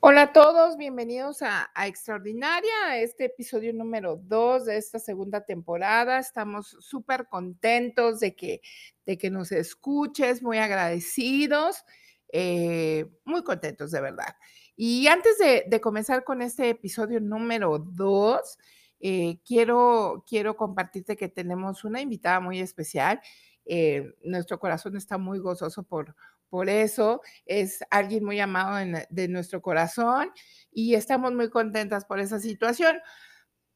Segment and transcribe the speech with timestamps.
[0.00, 6.20] Hola a todos, bienvenidos a, Extraordinaria, este episodio número dos de esta segunda temporada.
[6.20, 8.60] Estamos súper contentos de que,
[9.06, 11.84] de que nos escuches, muy agradecidos,
[12.32, 14.36] eh, muy contentos de verdad.
[14.76, 18.56] Y antes de, comenzar con este episodio número dos,
[19.00, 23.20] eh, quiero, quiero compartirte que tenemos una invitada muy especial.
[23.64, 26.14] Eh, nuestro corazón está muy gozoso por,
[26.48, 28.78] por eso es alguien muy amado
[29.10, 30.30] de nuestro corazón
[30.70, 32.98] y estamos muy contentas por esa situación.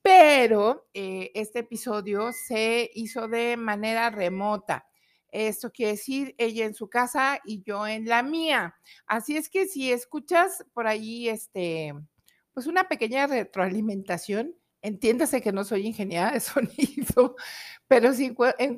[0.02, 4.86] Pero eh, este episodio se hizo de manera remota.
[5.28, 8.74] Esto quiere decir ella en su casa y yo en la mía.
[9.06, 11.94] Así es que si escuchas por ahí, este,
[12.52, 17.36] pues una pequeña retroalimentación, entiéndase que no soy ingeniera de sonido,
[17.88, 18.34] pero si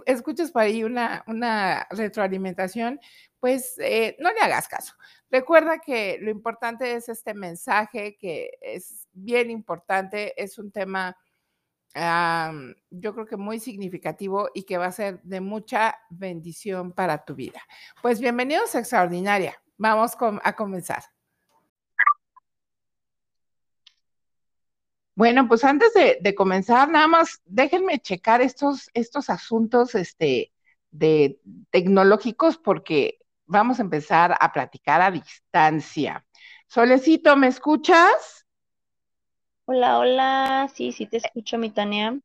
[0.07, 3.01] escuchas por ahí una, una retroalimentación,
[3.45, 4.95] pues eh, no le hagas caso.
[5.31, 11.15] Recuerda que lo importante es este mensaje, que es bien importante, es un tema,
[12.89, 17.35] yo creo que muy significativo y que va a ser de mucha bendición para tu
[17.35, 17.61] vida.
[18.01, 19.63] Pues bienvenidos a Extraordinaria.
[19.77, 21.05] Vamos a comenzar.
[25.15, 30.51] Bueno, pues antes de, comenzar, nada más déjenme checar estos, estos asuntos este,
[30.91, 31.39] de
[31.71, 36.25] tecnológicos porque vamos a empezar a platicar a distancia.
[36.67, 38.47] Solecito, ¿me escuchas?
[39.67, 42.19] Hola, hola, sí, sí te escucho, mi Tania.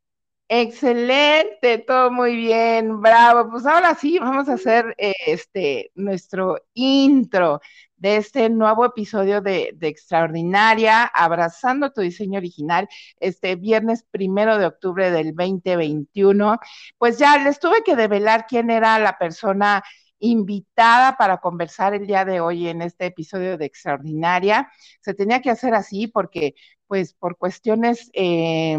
[0.52, 3.48] Excelente, todo muy bien, bravo.
[3.50, 7.60] Pues ahora sí, vamos a hacer este nuestro intro
[7.96, 12.88] de este nuevo episodio de, de, Extraordinaria, abrazando tu diseño original,
[13.20, 16.58] este viernes primero de octubre del 2021.
[16.98, 19.84] Pues ya les tuve que develar quién era la persona
[20.20, 24.70] invitada para conversar el día de hoy en este episodio de Extraordinaria.
[25.00, 26.54] Se tenía que hacer así porque,
[26.86, 28.78] pues, por cuestiones eh,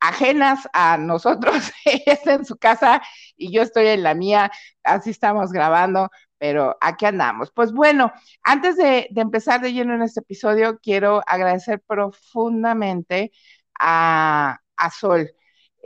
[0.00, 3.02] ajenas a nosotros, ella está en su casa
[3.36, 4.50] y yo estoy en la mía,
[4.84, 7.50] así estamos grabando, pero aquí andamos.
[7.52, 13.32] Pues bueno, antes de, de empezar de lleno en este episodio, quiero agradecer profundamente
[13.78, 15.30] a, a Sol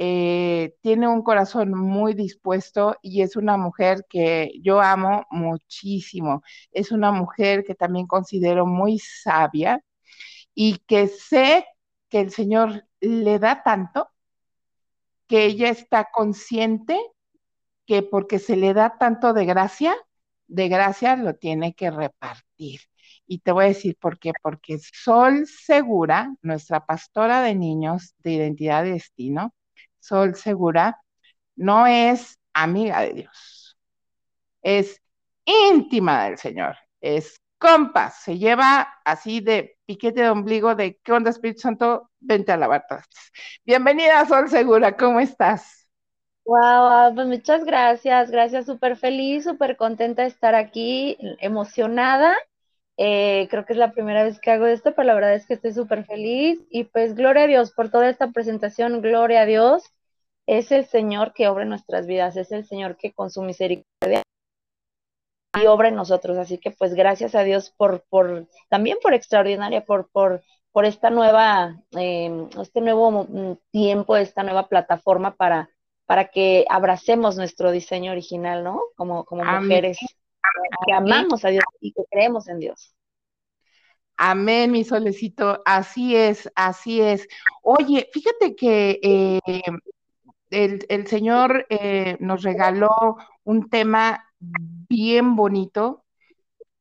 [0.03, 6.43] eh, tiene un corazón muy dispuesto y es una mujer que yo amo muchísimo.
[6.73, 9.85] Es una mujer que también considero muy sabia
[10.55, 11.67] y que sé
[12.09, 14.09] que el Señor le da tanto
[15.27, 16.99] que ella está consciente
[17.87, 19.95] que porque se le da tanto de gracia,
[20.49, 22.81] de gracia lo tiene que repartir.
[23.27, 28.33] Y te voy a decir por qué, porque Sol Segura, nuestra pastora de niños de
[28.33, 29.55] identidad y destino,
[30.01, 31.01] Sol Segura,
[31.57, 33.79] no es amiga de Dios,
[34.63, 35.01] es
[35.45, 41.31] íntima del Señor, es compas, se lleva así de piquete de ombligo de ¿qué onda
[41.31, 42.11] Espíritu Santo?
[42.19, 42.87] Vente a lavar
[43.65, 45.89] Bienvenida Sol Segura, ¿cómo estás?
[46.45, 52.35] Wow, pues muchas gracias, gracias, súper feliz, súper contenta de estar aquí, emocionada.
[53.03, 55.55] Eh, creo que es la primera vez que hago esto, pero la verdad es que
[55.55, 59.85] estoy súper feliz y pues gloria a Dios por toda esta presentación, gloria a Dios.
[60.47, 64.23] Es el Señor que obra en nuestras vidas, es el Señor que con su misericordia
[65.59, 66.37] y obra en nosotros.
[66.37, 71.09] Así que pues gracias a Dios por, por también por extraordinaria, por, por, por esta
[71.09, 75.71] nueva, em, este nuevo mm, tiempo, esta nueva plataforma para,
[76.05, 78.83] para que abracemos nuestro diseño original, ¿no?
[78.95, 79.99] Como, como mujeres
[80.87, 82.95] que amamos a Dios y que creemos en Dios.
[84.23, 87.27] Amén, mi solecito, así es, así es.
[87.63, 89.41] Oye, fíjate que eh,
[90.51, 96.05] el, Señor eh, nos regaló un tema bien bonito,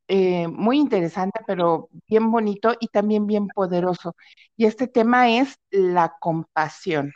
[0.10, 4.16] eh, muy interesante, pero bien bonito y también bien poderoso.
[4.58, 7.14] Y este tema es la compasión.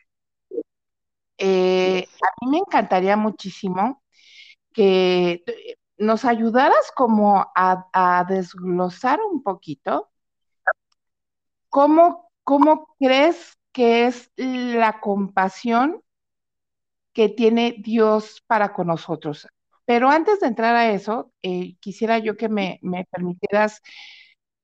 [1.40, 1.46] a
[2.42, 4.04] mí me encantaría muchísimo
[4.74, 5.44] que
[6.04, 10.12] nos ayudaras como a, desglosar un poquito
[11.70, 16.02] cómo, cómo crees que es la compasión
[17.14, 19.48] que tiene Dios para con nosotros.
[19.86, 22.80] Pero antes de entrar a eso, eh, quisiera yo que me,
[23.12, 23.82] permitieras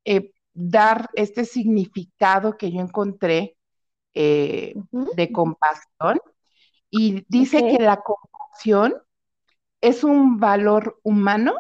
[0.06, 3.58] eh, dar este significado que yo encontré
[4.14, 6.20] eh, de compasión.
[6.90, 8.96] Y dice que la compasión
[9.82, 11.56] es un valor humano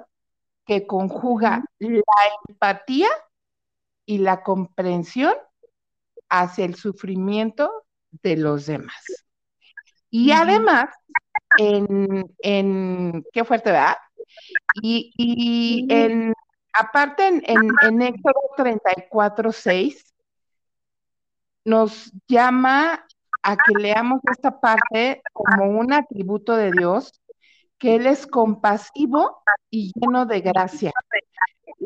[0.65, 2.01] que conjuga la
[2.47, 3.09] empatía
[4.05, 5.33] y la comprensión
[6.29, 7.85] hacia el sufrimiento
[8.23, 9.03] de los demás.
[10.09, 10.89] Y además,
[11.57, 13.97] en, qué fuerte, ¿verdad?
[14.81, 16.33] Y, en
[16.73, 20.13] Aparte, en, en, en Éxodo 34, 6,
[21.65, 23.05] nos llama
[23.43, 27.19] a que leamos esta parte como un atributo de Dios,
[27.79, 30.91] que Él es compasivo y lleno de gracia,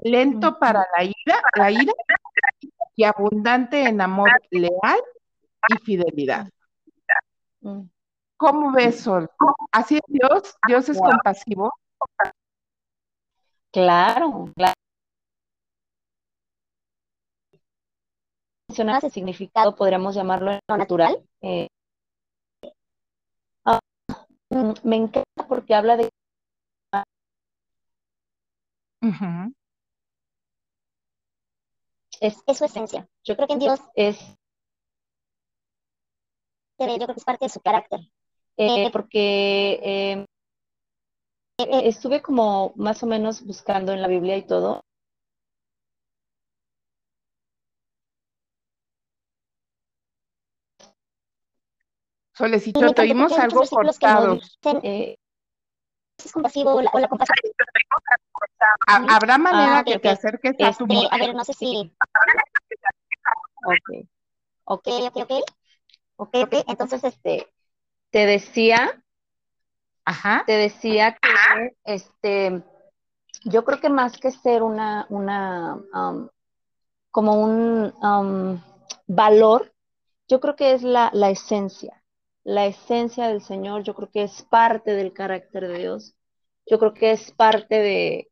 [0.03, 1.93] lento para la ira, la ira
[2.95, 4.99] y abundante en amor leal
[5.69, 6.49] y fidelidad.
[7.61, 7.83] Mm.
[8.37, 9.29] ¿Cómo ves, Sol?
[9.71, 11.71] Así es Dios, Dios es compasivo.
[13.71, 14.73] Claro, claro.
[18.69, 21.23] ese significado, podríamos llamarlo natural.
[21.41, 21.67] Eh,
[23.65, 23.79] ah,
[24.49, 26.09] mm, me encanta porque habla de
[32.19, 33.07] es, su esencia.
[33.23, 34.19] Yo creo que en Dios es,
[36.79, 37.99] yo creo que es parte de su carácter.
[38.55, 40.25] Eh, porque eh,
[41.57, 44.83] eh, estuve como más o menos buscando en la Biblia y todo.
[52.35, 54.39] Solecito, te oímos algo cortado.
[56.27, 57.35] Es compasivo o la, compasión.
[58.87, 61.95] ¿Habrá manera ah, que te acerques a tu este, A ver, no sé si...
[63.65, 64.07] Ok,
[64.65, 65.31] ok, ok, ok.
[66.15, 66.53] Ok, ok.
[66.67, 67.47] Entonces, este,
[68.11, 69.03] te decía,
[70.05, 70.43] Ajá.
[70.45, 72.63] te decía que, este,
[73.45, 76.29] yo creo que más que ser una, una, um,
[77.09, 78.61] como un um,
[79.07, 79.73] valor,
[80.27, 82.02] yo creo que es la, la esencia
[82.43, 86.15] la esencia del Señor, yo creo que es parte del carácter de Dios,
[86.65, 88.31] yo creo que es parte de,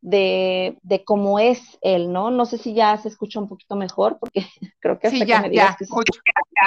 [0.00, 2.30] de, de cómo es Él, ¿no?
[2.30, 4.40] No sé si ya se escucha un poquito mejor, porque
[4.80, 5.76] creo que hasta sí, ya, ya,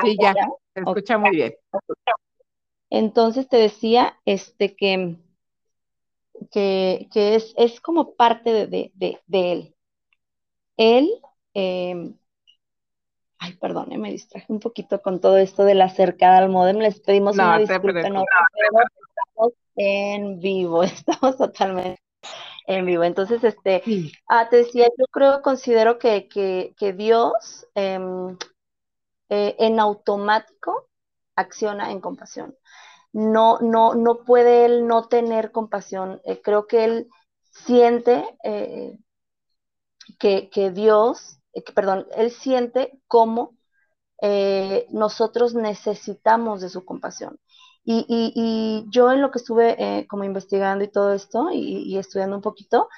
[0.03, 0.33] sí, ya,
[0.73, 1.53] se escucha muy bien.
[2.89, 5.17] Entonces te decía este, que,
[6.51, 9.75] que, que es, es, como parte de, de, de Él.
[10.77, 11.09] Él
[11.53, 12.13] eh,
[13.39, 16.77] Ay, perdón, me distraje un poquito con todo esto de la acercada al modem.
[16.77, 22.01] Les pedimos una disculpa, no, estamos en vivo, estamos totalmente
[22.65, 23.03] en vivo.
[23.03, 23.83] Entonces, este,
[24.27, 28.37] ah, te decía, yo creo, considero que, que, Dios em,
[29.29, 30.87] eh, en automático
[31.35, 32.55] acciona en compasión.
[33.13, 36.21] No, no, no puede él no tener compasión.
[36.25, 37.09] Eh, creo que él
[37.51, 38.97] siente eh,
[40.19, 43.57] que, que Dios eh, perdón, él siente cómo
[44.21, 47.39] eh, nosotros necesitamos de su compasión.
[47.89, 52.41] Y, yo en lo que estuve eh, como investigando y todo esto y, estudiando un
[52.41, 52.89] poquito,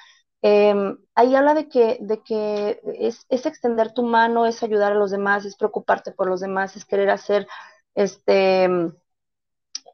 [0.42, 5.10] em, ahí habla de que, de que es, extender tu mano, es ayudar a los
[5.12, 7.46] demás, es preocuparte por los demás, es querer hacer
[7.94, 8.68] este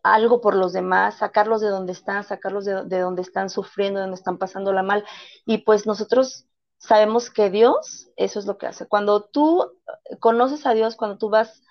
[0.02, 4.04] algo por los demás, sacarlos de donde están, sacarlos de, de donde están sufriendo, de
[4.04, 5.04] donde están pasándola mal.
[5.46, 6.46] Y pues nosotros
[6.86, 8.86] sabemos que Dios, eso es lo que hace.
[8.86, 9.72] Cuando tú
[10.20, 11.62] conoces a Dios, cuando tú vas,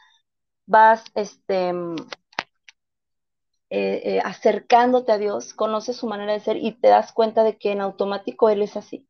[0.65, 1.69] vas, este,
[3.69, 7.57] eh, eh, acercándote a Dios, conoces su manera de ser y te das cuenta de
[7.57, 9.07] que en automático Él es así.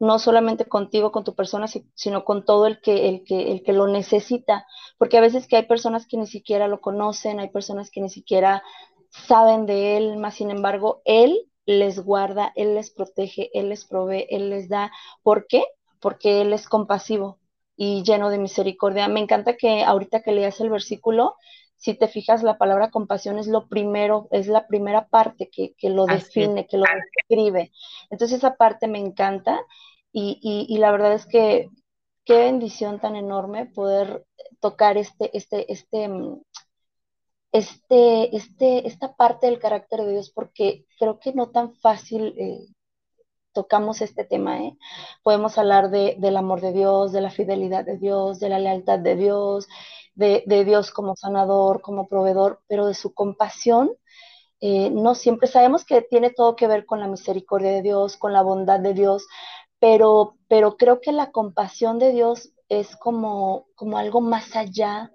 [0.00, 3.72] No solamente contigo, con tu persona, sino con todo el que, el que, el que
[3.72, 4.66] lo necesita.
[4.98, 8.10] Porque a veces que hay personas que ni siquiera lo conocen, hay personas que ni
[8.10, 8.62] siquiera
[9.10, 14.26] saben de Él, más sin embargo, Él les guarda, Él les protege, Él les provee,
[14.30, 14.92] Él les da.
[15.22, 15.64] ¿Por qué?
[16.00, 17.38] Porque Él es compasivo
[17.76, 19.08] y lleno de misericordia.
[19.08, 21.36] Me encanta que ahorita que leas el versículo,
[21.76, 26.06] si te fijas, la palabra compasión es lo primero, es la primera parte que, lo
[26.06, 27.72] define, que lo describe.
[28.10, 29.60] Entonces esa parte me encanta
[30.12, 31.68] y, y, la verdad es que
[32.24, 34.24] qué bendición tan enorme poder
[34.60, 36.40] tocar este, este, este, mm,
[37.54, 42.66] este, este, esta parte del carácter de Dios, porque creo que no tan fácil eh,
[43.52, 44.58] tocamos este tema.
[44.58, 44.76] ¿eh?
[45.22, 48.98] Podemos hablar de, del amor de Dios, de la fidelidad de Dios, de la lealtad
[48.98, 49.68] de Dios,
[50.16, 53.92] de, de Dios como sanador, como proveedor, pero de su compasión.
[54.60, 58.32] Eh, no siempre sabemos que tiene todo que ver con la misericordia de Dios, con
[58.32, 59.28] la bondad de Dios,
[59.78, 65.12] pero, pero creo que la compasión de Dios es como, como algo más allá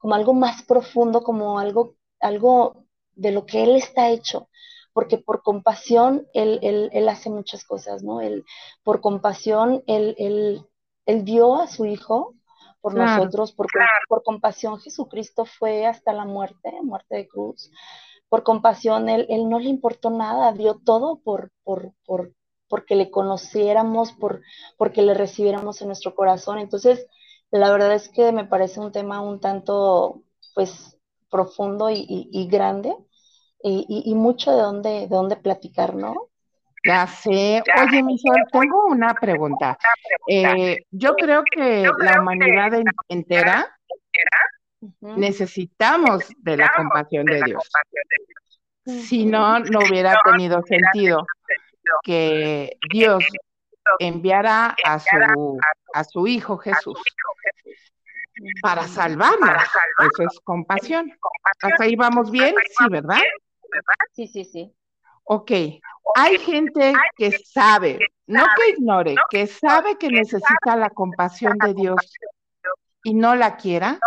[0.00, 4.48] como algo más profundo, como algo, algo de lo que Él está hecho,
[4.92, 8.20] porque por compasión Él, él, hace muchas cosas, ¿no?
[8.20, 8.44] Él,
[8.82, 10.16] por compasión Él,
[11.06, 12.34] él, dio a su Hijo
[12.80, 13.66] por nosotros, por,
[14.08, 17.70] por compasión Jesucristo fue hasta la muerte, muerte de cruz.
[18.30, 22.32] Por compasión él, él no le importó nada, dio todo por, por, por,
[22.68, 24.40] porque le conociéramos, por,
[24.78, 26.58] porque le recibiéramos en nuestro corazón.
[26.58, 27.06] Entonces,
[27.50, 30.22] la verdad es que me parece un tema un tanto,
[30.54, 30.96] pues,
[31.30, 32.94] profundo y, grande
[33.62, 36.28] y, mucho de dónde, de dónde platicar, ¿no?
[36.86, 37.62] Ya sé.
[37.82, 39.78] Oye, mi sol, tengo una pregunta.
[40.26, 42.72] Eh, yo creo que la humanidad
[43.08, 43.76] entera
[45.00, 47.70] necesitamos de la compasión de Dios.
[48.84, 51.26] Si no, no hubiera tenido sentido
[52.02, 53.24] que Dios
[53.98, 55.58] enviara a su,
[55.94, 56.98] a su Hijo Jesús
[58.62, 59.62] para salvarnos.
[59.98, 61.12] Eso es compasión.
[61.62, 62.54] ¿Hasta ahí vamos bien?
[62.78, 63.20] Sí, ¿verdad?
[64.12, 64.74] Sí, sí, sí.
[65.24, 65.50] Ok.
[66.16, 72.12] Hay gente que sabe, no que ignore, que sabe que necesita la compasión de Dios
[73.04, 73.98] y no la quiera.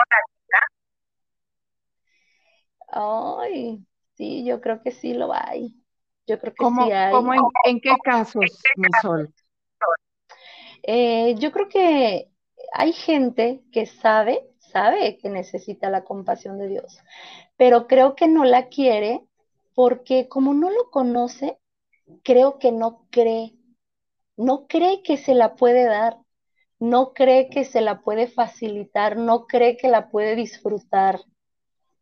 [2.89, 3.79] Ay,
[4.15, 5.75] sí, yo creo que sí lo hay.
[6.27, 7.11] Yo creo que ¿Cómo, sí hay.
[7.11, 7.33] ¿cómo
[7.65, 9.33] en, qué casos, mi sol?
[10.83, 12.29] Eh, yo creo que
[12.73, 16.99] hay gente que sabe, sabe que necesita la compasión de Dios,
[17.57, 19.21] pero creo que no la quiere
[19.75, 21.57] porque como no lo conoce,
[22.23, 23.53] creo que no cree,
[24.35, 26.17] no cree que se la puede dar,
[26.79, 31.21] no cree que se la puede facilitar, no cree que la puede disfrutar,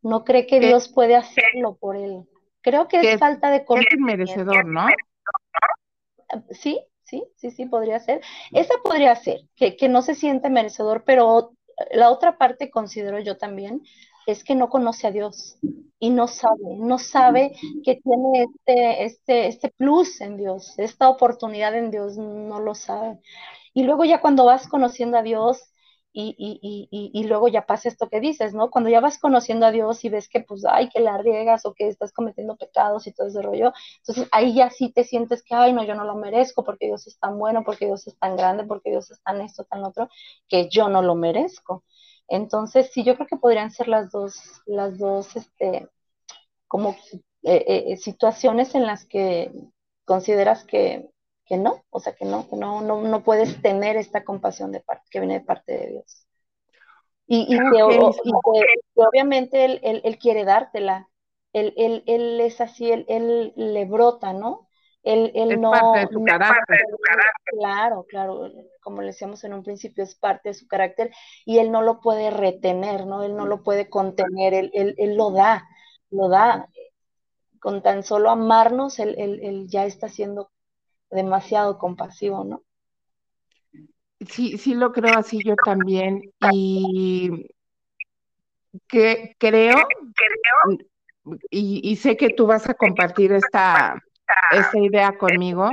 [0.02, 2.24] no cree que Dios puede hacerlo por él.
[2.62, 4.12] Creo que es falta de conocimiento.
[4.12, 4.86] Es merecedor, ¿no?
[6.50, 6.80] Sí,
[7.12, 8.22] sí, sí, sí, podría ser.
[8.52, 11.52] Esa podría ser, que, que no se siente merecedor, pero
[11.90, 13.82] la otra parte considero yo también
[14.26, 15.58] es que no conoce a Dios
[15.98, 17.52] y no sabe, no sabe
[17.84, 23.18] que tiene este, este, este plus en Dios, esta oportunidad en Dios, no lo sabe.
[23.74, 25.71] Y luego ya cuando vas conociendo a Dios
[26.14, 28.70] y, y, y, y, luego ya pasa esto que dices, ¿no?
[28.70, 31.72] Cuando ya vas conociendo a Dios y ves que pues, ay, que la riegas o
[31.74, 35.54] que estás cometiendo pecados y todo ese rollo, entonces ahí ya sí te sientes que,
[35.54, 38.36] ay, no, yo no lo merezco porque Dios es tan bueno, porque Dios es tan
[38.36, 40.08] grande, porque Dios es tan esto, tan otro,
[40.48, 41.84] que yo no lo merezco.
[42.28, 45.88] Entonces, sí, yo creo que podrían ser las dos, las dos, este,
[46.68, 46.96] como
[47.42, 49.50] eh, eh, situaciones en las que
[50.04, 51.08] consideras que,
[51.46, 54.80] que no, o sea, que no, que no, no, no puedes tener esta compasión de
[54.80, 56.26] parte, que viene de parte de Dios.
[57.26, 57.82] Y, y, que,
[58.94, 61.08] obviamente él, él, quiere dártela,
[61.52, 64.68] él, él, él es así, él, él, le brota, ¿no?
[65.02, 66.78] Él, él no, parte de su carácter.
[67.46, 71.10] Claro, claro, como le decíamos en un principio, es parte de su carácter
[71.44, 73.24] y él no lo puede retener, ¿no?
[73.24, 75.66] Él no lo puede contener, él, él, él lo da,
[76.10, 76.68] lo da.
[77.60, 80.50] Con tan solo amarnos, él, él ya está siendo
[81.12, 82.62] demasiado compasivo, ¿no?
[84.28, 86.22] Sí, sí lo creo así yo también.
[86.52, 87.46] Y
[88.88, 89.76] que creo,
[91.50, 94.00] y, sé que tú vas a compartir esta,
[94.50, 95.70] esta idea conmigo,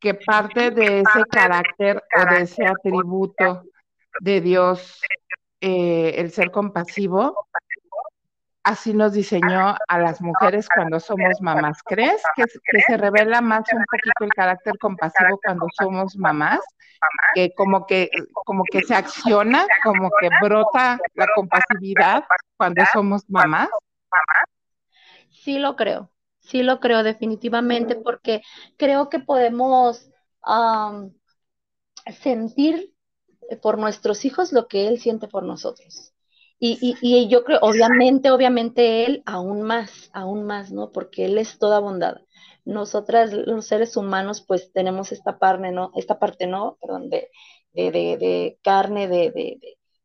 [0.00, 3.64] que parte de ese carácter o de ese atributo
[4.20, 5.00] de Dios,
[5.60, 7.46] eh, el ser compasivo,
[8.64, 11.78] así nos diseñó a las mujeres cuando somos mamás.
[11.84, 12.44] ¿Crees que,
[12.86, 16.60] se revela más un poquito el carácter compasivo cuando somos mamás?
[17.34, 18.10] Que como que,
[18.46, 22.24] como que se acciona, como que brota la compasividad
[22.56, 23.68] cuando somos mamás.
[25.30, 28.42] Sí lo creo, sí lo creo definitivamente, porque
[28.78, 30.10] creo que podemos
[32.22, 32.94] sentir
[33.60, 36.13] por nuestros hijos lo que él siente por nosotros.
[36.58, 40.92] Y, y, yo creo, obviamente, obviamente él aún más, aún más, ¿no?
[40.92, 42.16] Porque él es toda bondad.
[42.64, 45.90] Nosotras, los seres humanos, pues tenemos esta parte, ¿no?
[45.94, 46.78] Esta parte, ¿no?
[46.80, 47.30] Perdón, de,
[47.72, 49.30] de, de, carne, de,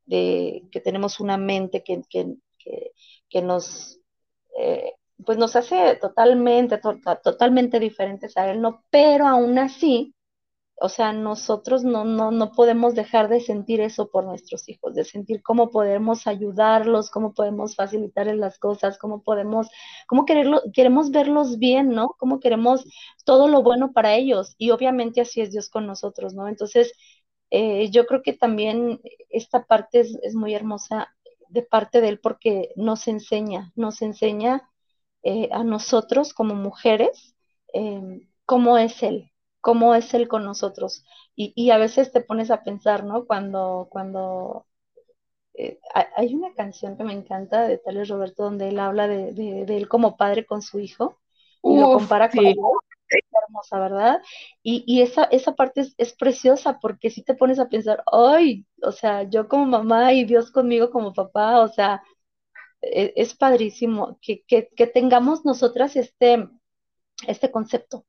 [0.05, 2.35] de, que tenemos una mente que, que,
[3.29, 3.99] que, nos,
[4.59, 4.93] eh,
[5.25, 6.79] pues nos hace totalmente,
[7.23, 8.83] totalmente diferentes a él, ¿no?
[8.89, 10.15] Pero aún así,
[10.81, 15.03] o sea, nosotros no, no, no podemos dejar de sentir eso por nuestros hijos, de
[15.03, 19.69] sentir cómo podemos ayudarlos, cómo podemos facilitarles las cosas, cómo podemos,
[20.07, 22.15] cómo quererlo, queremos verlos bien, ¿no?
[22.17, 22.85] Cómo queremos
[23.25, 24.55] todo lo bueno para ellos.
[24.57, 26.47] Y obviamente así es Dios con nosotros, ¿no?
[26.47, 26.93] Entonces,
[27.51, 31.15] eh, yo creo que también esta parte es, muy hermosa
[31.49, 34.69] de parte de Él porque nos enseña, nos enseña
[35.23, 37.35] eh, a nosotros como mujeres
[37.73, 41.03] eh, cómo es Él, cómo es Él con nosotros.
[41.35, 43.25] Y, y a veces te pones a pensar, ¿no?
[43.25, 44.65] Cuando, cuando
[45.61, 45.77] eh,
[46.15, 49.89] hay una canción que me encanta de Tales Roberto donde él habla de, de, él
[49.89, 51.19] como padre con su hijo
[51.61, 52.55] y lo compara con él.
[53.09, 54.21] Es hermosa, ¿verdad?
[54.63, 58.67] Y, y esa, esa parte es, es, preciosa porque si te pones a pensar, ay,
[58.83, 62.03] o sea, yo como mamá y Dios conmigo como papá, o sea,
[62.81, 66.47] es, es padrísimo que, que, que, tengamos nosotras este,
[67.27, 68.05] este concepto,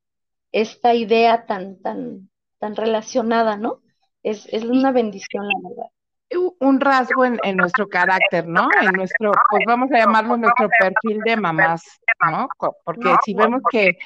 [0.53, 3.81] esta idea tan, tan, tan relacionada, ¿no?
[4.23, 6.57] Es, es una bendición, la verdad.
[6.61, 8.69] un rasgo en, nuestro carácter, ¿no?
[8.81, 11.83] En nuestro, pues vamos a llamarlo nuestro perfil de mamás,
[12.31, 12.49] ¿no?
[12.85, 13.97] Porque si vemos que,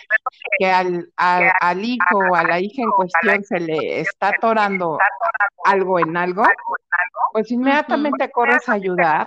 [0.58, 4.98] que al, al, hijo o a la hija en cuestión se le está atorando
[5.64, 6.44] algo en algo,
[7.32, 9.26] pues inmediatamente corres a ayudar.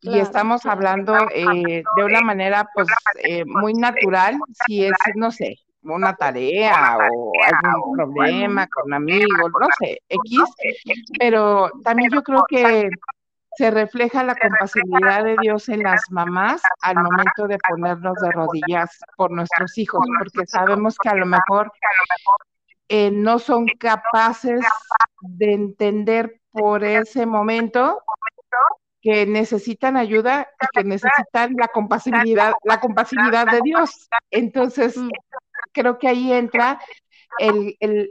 [0.00, 2.86] Y estamos hablando eh, de una manera, pues,
[3.24, 5.56] eh, muy natural, si es, no sé,
[5.94, 10.40] una tarea o algún problema con amigos, no sé, X,
[11.18, 12.88] pero también yo creo que
[13.56, 18.98] se refleja la compasibilidad de Dios en las mamás al momento de ponernos de rodillas
[19.16, 21.72] por nuestros hijos, porque sabemos que a lo mejor
[22.88, 24.60] eh, no son capaces
[25.20, 28.02] de entender por ese momento
[29.00, 34.08] que necesitan ayuda y que necesitan la compasibilidad, la compasibilidad de Dios.
[34.30, 34.96] Entonces.
[35.76, 36.80] Creo que ahí entra
[37.38, 38.10] el, el,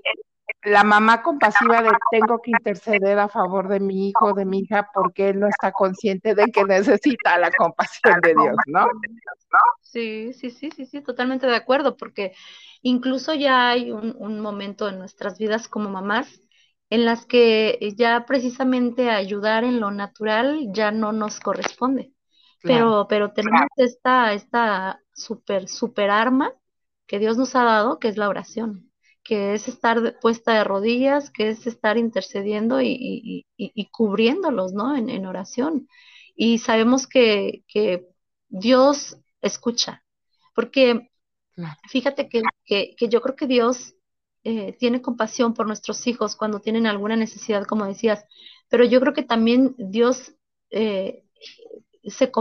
[0.63, 4.89] la mamá compasiva de tengo que interceder a favor de mi hijo, de mi hija,
[4.93, 8.87] porque él no está consciente de que necesita la compasión de Dios, ¿no?
[9.81, 12.33] Sí, sí, sí, sí, sí, totalmente de acuerdo, porque
[12.81, 16.41] incluso ya hay un, un momento en nuestras vidas como mamás
[16.89, 22.11] en las que ya precisamente ayudar en lo natural ya no nos corresponde.
[22.61, 26.51] Pero, pero tenemos esta, esta super, super arma
[27.07, 28.91] que Dios nos ha dado, que es la oración,
[29.23, 34.95] que es estar puesta de rodillas, que es estar intercediendo y, y, cubriéndolos, ¿no?
[34.95, 35.87] En, en, oración.
[36.35, 38.07] Y sabemos que, que
[38.47, 40.03] Dios escucha,
[40.53, 41.09] porque
[41.89, 43.95] fíjate que, que, que yo creo que Dios
[44.43, 48.25] eh, tiene compasión por nuestros hijos cuando tienen alguna necesidad, como decías,
[48.69, 50.35] pero yo creo que también Dios
[50.69, 51.23] eh,
[52.07, 52.31] se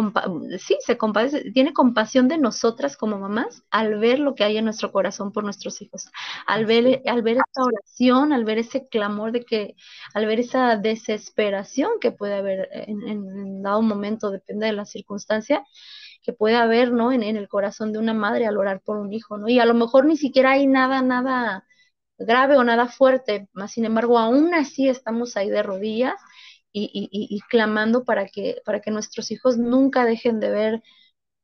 [0.59, 4.65] sí, se compadece, tiene compasión de nosotras como mamás al ver lo que hay en
[4.65, 6.11] nuestro corazón por nuestros hijos,
[6.47, 9.77] al ver, al ver esta oración, al ver ese clamor de que,
[10.15, 15.65] al ver esa desesperación que puede haber en, en dado momento, depende de la circunstancia,
[16.23, 17.13] que puede haber, ¿no?
[17.13, 19.49] En, en, el corazón de una madre al orar por un hijo, ¿no?
[19.49, 21.65] Y a lo mejor ni siquiera hay nada, nada
[22.19, 26.15] grave o nada fuerte, más sin embargo, aún así estamos ahí de rodillas
[26.77, 30.83] y, clamando para que, para que nuestros hijos nunca dejen de ver,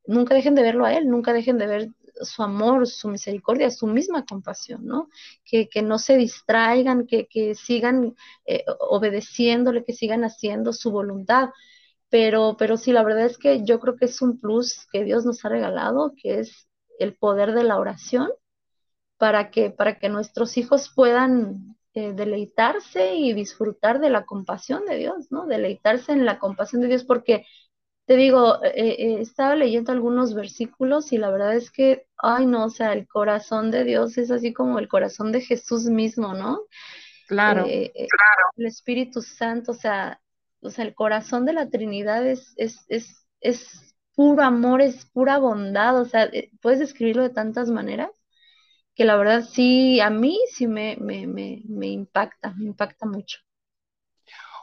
[0.06, 1.88] nunca dejen de verlo a Él, nunca dejen de ver
[2.22, 5.08] su amor, su misericordia, su misma compasión, ¿no?
[5.44, 8.14] Que, no se distraigan, que, sigan
[8.46, 11.50] eh, obedeciéndole, que sigan haciendo su voluntad.
[12.08, 15.24] Pero, pero sí, la verdad es que yo creo que es un plus que Dios
[15.24, 18.30] nos ha regalado, que es el poder de la oración
[19.16, 24.96] para que, para que nuestros hijos puedan eh, deleitarse y disfrutar de la compasión de
[24.96, 25.46] Dios, ¿no?
[25.46, 27.46] Deleitarse en la compasión de Dios, porque
[28.06, 32.66] te digo, eh, eh, estaba leyendo algunos versículos y la verdad es que, ay no,
[32.66, 36.60] o sea, el corazón de Dios es así como el corazón de Jesús mismo, ¿no?
[37.26, 38.06] Claro, claro.
[38.56, 40.20] El Espíritu Santo, o sea,
[40.60, 45.38] o sea, el corazón de la Trinidad es, es, es, es puro amor, es pura
[45.38, 48.10] bondad, o sea, puedes describirlo de tantas maneras
[49.00, 53.38] que la verdad sí, a mí sí me, me, me, impacta, me impacta mucho.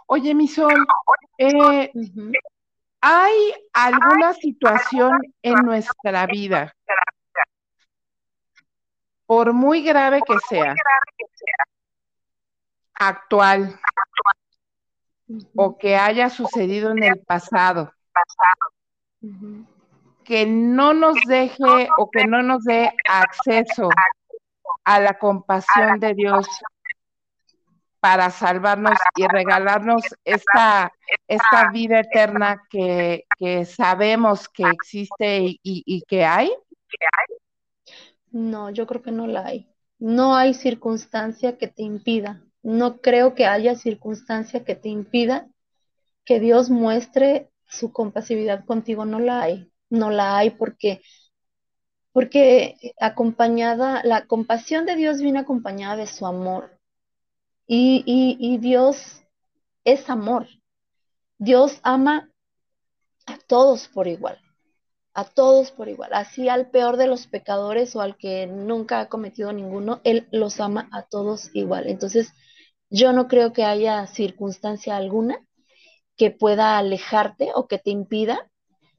[0.05, 0.75] Oye, mi sol,
[1.39, 1.91] eh,
[3.01, 6.71] ¿hay alguna situación en nuestra vida,
[9.25, 10.75] por muy grave que sea,
[12.93, 13.79] actual,
[15.55, 17.91] o que haya sucedido en el pasado,
[20.23, 23.89] que no nos deje o que no nos dé acceso
[24.87, 26.47] a la compasión de Dios
[27.99, 30.93] para salvarnos y regalarnos esta,
[31.27, 33.25] esta vida eterna que,
[33.65, 36.53] sabemos que existe y, y, que hay?
[38.31, 39.69] No, yo creo que no la hay.
[39.99, 42.41] No hay circunstancia que te impida.
[42.63, 45.49] No creo que haya circunstancia que te impida
[46.23, 49.03] que Dios muestre su compasividad contigo.
[49.03, 49.69] No la hay.
[49.89, 51.01] No la hay porque
[52.17, 56.79] porque acompañada, la compasión de Dios viene acompañada de su amor.
[57.67, 59.21] Y, Dios
[59.83, 60.47] es amor.
[61.37, 62.31] Dios ama
[63.27, 64.39] a todos por igual,
[65.13, 66.09] a todos por igual.
[66.11, 70.59] Así al peor de los pecadores o al que nunca ha cometido ninguno, Él los
[70.59, 71.85] ama a todos igual.
[71.85, 72.33] Entonces,
[72.89, 75.45] yo no creo que haya circunstancia alguna
[76.15, 78.49] que pueda alejarte o que te impida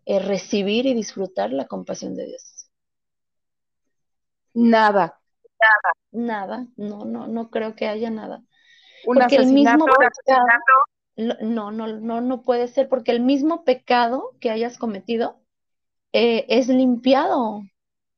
[0.06, 2.57] eh, recibir y disfrutar la compasión de Dios.
[4.72, 5.20] Nada.
[5.60, 8.42] Nada, nada, no, no, no creo que haya nada.
[9.04, 10.46] porque el mismo pecado,
[11.16, 15.40] no, no, no, no puede ser, porque el mismo pecado que hayas cometido
[16.12, 17.62] eh, es limpiado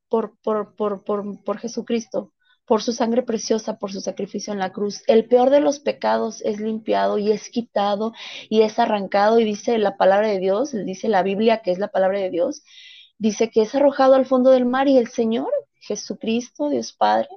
[0.09, 2.33] por, por, por, por, por Jesucristo,
[2.65, 5.03] por su sangre preciosa, por su sacrificio en la cruz.
[5.07, 8.13] El peor de los pecados es limpiado y es quitado
[8.49, 11.89] y es arrancado y dice la palabra de Dios, dice la Biblia que es la
[11.89, 12.63] palabra de Dios,
[13.17, 15.51] dice que es arrojado al fondo del mar y el Señor,
[15.81, 17.29] Jesucristo, Dios Padre,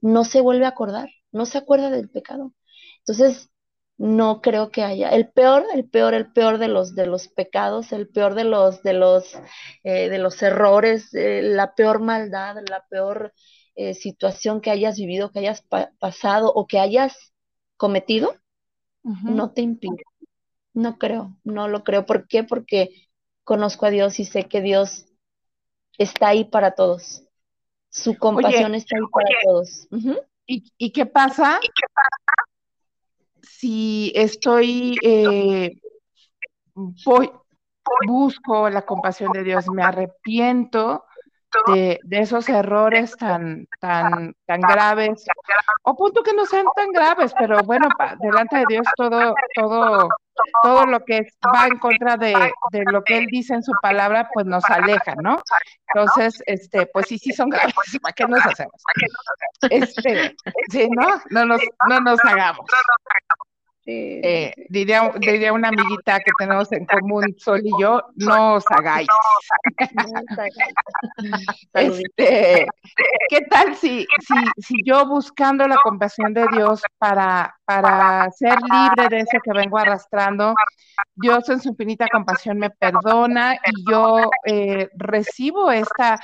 [0.00, 2.52] no se vuelve a acordar, no se acuerda del pecado.
[3.00, 3.50] Entonces,
[4.00, 5.10] no creo que haya.
[5.10, 8.82] El peor, el peor, el peor de los, de los pecados, el peor de los,
[8.82, 9.34] de los,
[9.84, 13.34] eh, de los errores, eh, la peor maldad, la peor
[13.74, 15.62] eh, situación que hayas vivido, que hayas
[15.98, 17.34] pasado o que hayas
[17.76, 18.34] cometido,
[19.02, 20.02] no te impide.
[20.72, 22.06] No creo, no lo creo.
[22.06, 22.42] ¿Por qué?
[22.42, 23.10] Porque
[23.44, 25.06] conozco a Dios y sé que Dios
[25.98, 27.24] está ahí para todos.
[27.90, 29.88] Su compasión está ahí para todos.
[30.46, 31.58] ¿Y, ¿Y, qué pasa?
[31.62, 32.50] ¿Y qué pasa?
[33.60, 35.78] si estoy, eh,
[36.74, 37.30] voy,
[38.06, 41.04] busco la compasión de Dios, me arrepiento
[41.66, 45.24] de, esos errores tan, tan, tan graves,
[45.82, 47.88] o punto que no sean tan graves, pero bueno,
[48.20, 50.08] delante de Dios todo, todo,
[50.62, 52.34] todo lo que va en contra de,
[52.72, 55.42] de, lo que Él dice en su palabra, pues nos aleja, ¿no?
[55.94, 58.82] Entonces, este, pues sí, sí son graves, ¿para qué nos hacemos?
[59.70, 60.36] Este,
[60.70, 61.20] sí, ¿no?
[61.30, 62.66] No nos, no nos hagamos.
[63.86, 69.08] Eh, diría, diría una amiguita que tenemos en común, Sol y yo, no os hagáis.
[71.72, 72.66] este,
[73.28, 79.08] ¿Qué tal si, si, si yo buscando la compasión de Dios para, para ser libre
[79.08, 80.54] de eso que vengo arrastrando,
[81.14, 86.18] Dios en su infinita compasión me perdona y yo eh, recibo esta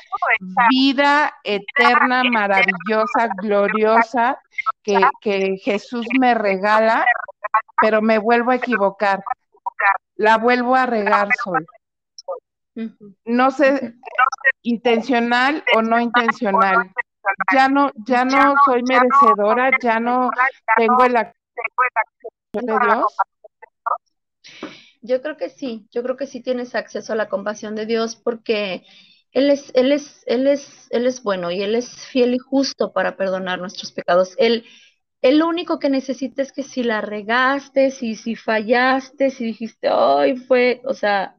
[0.68, 4.38] vida eterna, maravillosa, gloriosa
[4.82, 7.04] que, que Jesús me regala
[7.80, 9.22] pero me vuelvo a equivocar.
[10.16, 11.66] La vuelvo a regar, Sol.
[13.24, 13.94] No sé,
[14.62, 16.90] intencional o no intencional.
[17.52, 20.30] Ya no, ya no soy merecedora, ya no
[20.76, 21.40] tengo el acceso
[22.52, 23.16] de Dios.
[25.02, 28.16] Yo creo que sí, yo creo que sí tienes acceso a la compasión de Dios
[28.16, 28.84] porque
[29.32, 32.92] él es, él es, él es, él es bueno y él es fiel y justo
[32.92, 34.34] para perdonar nuestros pecados.
[34.38, 34.64] Él,
[35.22, 40.36] el único que necesita es que si la regaste, si, si fallaste, si dijiste, ay,
[40.36, 41.36] fue, o sea,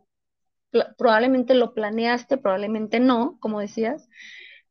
[0.98, 4.10] probablemente lo planeaste, probablemente no, como decías,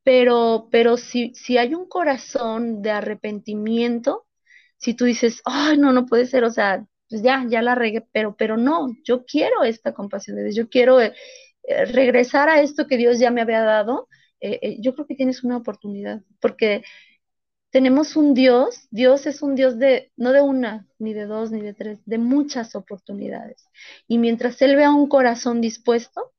[0.03, 4.27] pero, pero si, si hay un corazón de arrepentimiento,
[4.77, 8.07] si tú dices, ay, no, no puede ser, o sea, pues ya, ya la regué,
[8.13, 11.15] pero, pero no, yo quiero esta compasión de Dios, yo quiero eh,
[11.65, 14.09] eh, regresar a esto que Dios ya me había dado,
[14.41, 16.83] eh, yo creo que tienes una oportunidad, porque
[17.77, 21.61] tenemos un Dios, Dios es un Dios de, no de una, ni de dos, ni
[21.61, 23.69] de tres, de muchas oportunidades.
[24.09, 26.33] Y mientras Él vea un corazón dispuesto,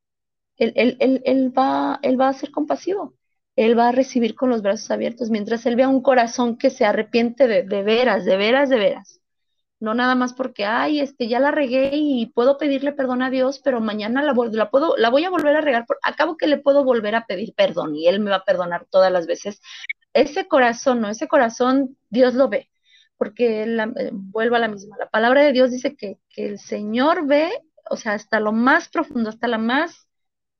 [0.58, 3.13] Él, va, a ser compasivo.
[3.56, 5.30] Él va a recibir con los brazos abiertos.
[5.30, 9.21] Mientras Él vea un corazón que se arrepiente de, veras, de veras, de veras.
[9.80, 13.62] No nada más porque, ay, este, ya la regué y puedo pedirle perdón a Dios,
[13.63, 15.86] pero mañana la, la, puedo, la voy a volver a regar.
[15.86, 18.88] Por, acabo que le puedo volver a pedir perdón y Él me va a perdonar
[18.89, 19.62] todas las veces
[20.21, 21.10] ese corazón, ¿no?
[21.10, 22.69] Ese corazón Dios lo ve,
[23.17, 24.97] porque la, eh, vuelvo a la misma.
[24.97, 27.51] La palabra de Dios dice que, que el Señor ve,
[27.89, 30.08] o sea, hasta lo más profundo, hasta la más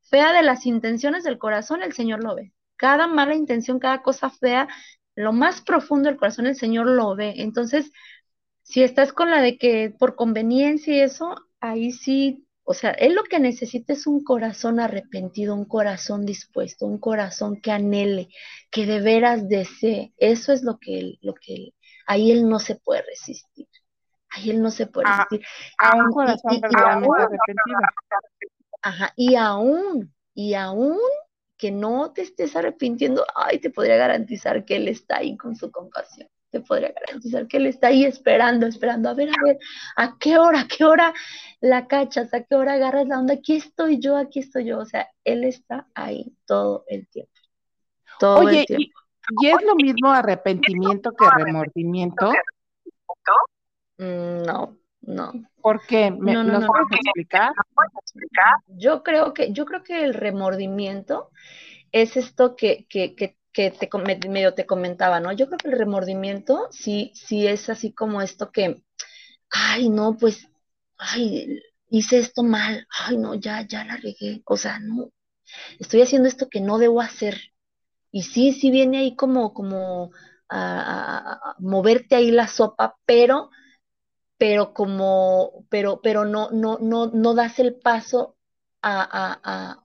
[0.04, 2.54] fea de las intenciones del corazón, el Señor lo ve.
[2.78, 4.68] Cada mala intención, cada cosa fea,
[5.16, 7.34] lo más profundo del corazón, el Señor lo ve.
[7.38, 7.92] Entonces,
[8.64, 13.16] si estás con la de que por conveniencia y eso, ahí sí o sea, él
[13.16, 18.28] lo que necesita es un corazón arrepentido, un corazón dispuesto, un corazón que anhele,
[18.70, 20.14] que de veras desee.
[20.18, 21.74] Eso es lo que él, lo que él,
[22.08, 23.70] ahí él no se puede resistir.
[24.32, 25.48] Ahí él no se puede ah, resistir.
[25.78, 27.80] A, un corazón verdaderamente arrepentido.
[28.82, 31.00] Ajá, y aún, y aún
[31.56, 35.72] que no te estés arrepintiendo, ay, te podría garantizar que él está ahí con su
[35.72, 39.58] compasión te podría garantizar que él está ahí esperando, esperando, a ver, a ver,
[39.96, 41.14] a qué hora, a qué hora
[41.60, 44.86] la cachas, a qué hora agarras la onda, aquí estoy yo, aquí estoy yo, o
[44.86, 47.32] sea, él está ahí todo el tiempo.
[48.20, 49.00] Todo Oye, el tiempo.
[49.42, 52.32] Y, es lo mismo arrepentimiento que remordimiento?
[53.98, 55.34] Mm, no, no.
[55.62, 56.12] ¿Por qué?
[56.12, 57.52] ¿Me, no, no, puedes explicar?
[58.68, 61.30] Yo creo que, yo creo que el remordimiento
[61.92, 63.90] es esto que, que, que que te,
[64.30, 65.32] medio te comentaba, ¿no?
[65.32, 68.84] Yo creo que el remordimiento sí, sí es así como esto que,
[69.50, 70.48] ay, no, pues,
[71.00, 75.10] ay, hice esto mal, ay, no, ya, ya la regué, o sea, no,
[75.80, 77.36] estoy haciendo esto que no debo hacer.
[78.12, 80.12] Y sí, sí viene ahí como, como
[80.50, 83.50] a, moverte ahí la sopa, pero,
[84.38, 88.38] pero como, pero, pero no, no, no, no das el paso
[88.84, 89.84] a,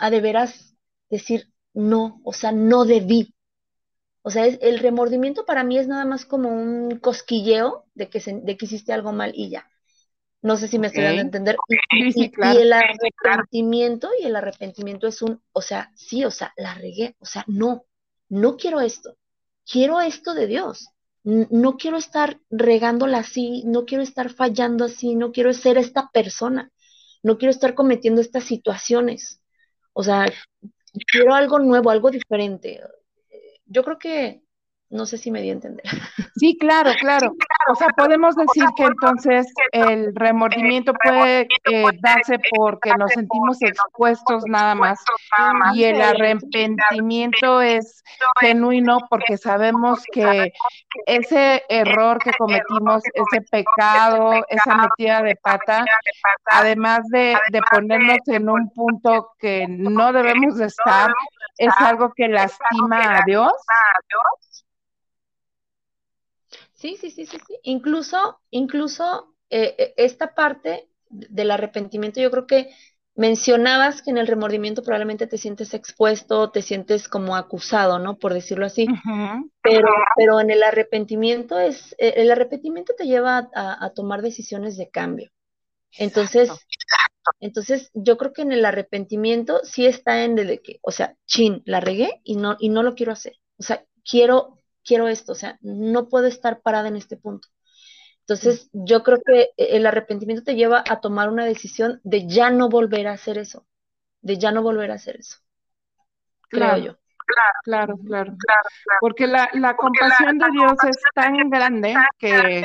[0.00, 0.74] a, de veras
[1.08, 3.34] decir, no, o sea, no debí.
[4.22, 8.56] O sea, el remordimiento para mí es nada más como un cosquilleo de que, de
[8.56, 9.68] que hiciste algo mal y ya.
[10.42, 11.56] No sé si me estoy dando a entender.
[11.90, 17.16] Y, el arrepentimiento, y el arrepentimiento es un, o sea, sí, o sea, la regué,
[17.20, 17.84] o sea, no,
[18.28, 19.16] no quiero esto,
[19.70, 20.88] quiero esto de Dios.
[21.24, 26.72] No quiero estar regándola así, no quiero estar fallando así, no quiero ser esta persona,
[27.22, 29.40] no quiero estar cometiendo estas situaciones.
[29.92, 30.26] O sea,
[31.10, 32.80] quiero algo nuevo, algo diferente.
[33.66, 34.41] Yo creo que
[34.92, 35.84] no sé si me di a entender.
[36.36, 37.34] Sí, claro, claro.
[37.70, 44.44] O sea, podemos decir que entonces el remordimiento puede eh, darse porque nos sentimos expuestos
[44.46, 45.02] nada más
[45.74, 48.02] y el arrepentimiento es
[48.40, 50.52] genuino porque sabemos que
[51.06, 55.84] ese error que cometimos, ese pecado, esa metida de pata,
[56.50, 61.12] además de, de ponernos en un punto que no debemos de estar,
[61.56, 63.52] es algo que lastima a Dios
[66.82, 67.58] Sí, sí, sí, sí, sí.
[67.62, 72.70] Incluso, incluso eh, eh, esta parte del arrepentimiento, yo creo que
[73.14, 78.18] mencionabas que en el remordimiento probablemente te sientes expuesto, te sientes como acusado, ¿no?
[78.18, 78.88] Por decirlo así.
[79.62, 84.90] pero, pero en el arrepentimiento es, eh, el arrepentimiento te lleva a, tomar decisiones de
[84.90, 85.30] cambio.
[85.98, 86.50] Entonces,
[87.38, 91.62] entonces yo creo que en el arrepentimiento sí está en de que, o sea, chin,
[91.64, 93.34] la regué y no, y no lo quiero hacer.
[93.56, 97.48] O sea, quiero quiero esto, o sea, no puedo estar parada en este punto.
[98.20, 102.68] Entonces, yo creo que el arrepentimiento te lleva a tomar una decisión de ya no
[102.68, 103.66] volver a hacer eso,
[104.20, 105.38] de ya no volver a hacer eso.
[106.48, 106.96] Creo yo.
[107.64, 108.36] Claro, claro, claro.
[109.00, 112.64] Porque la, la compasión de Dios es tan grande que,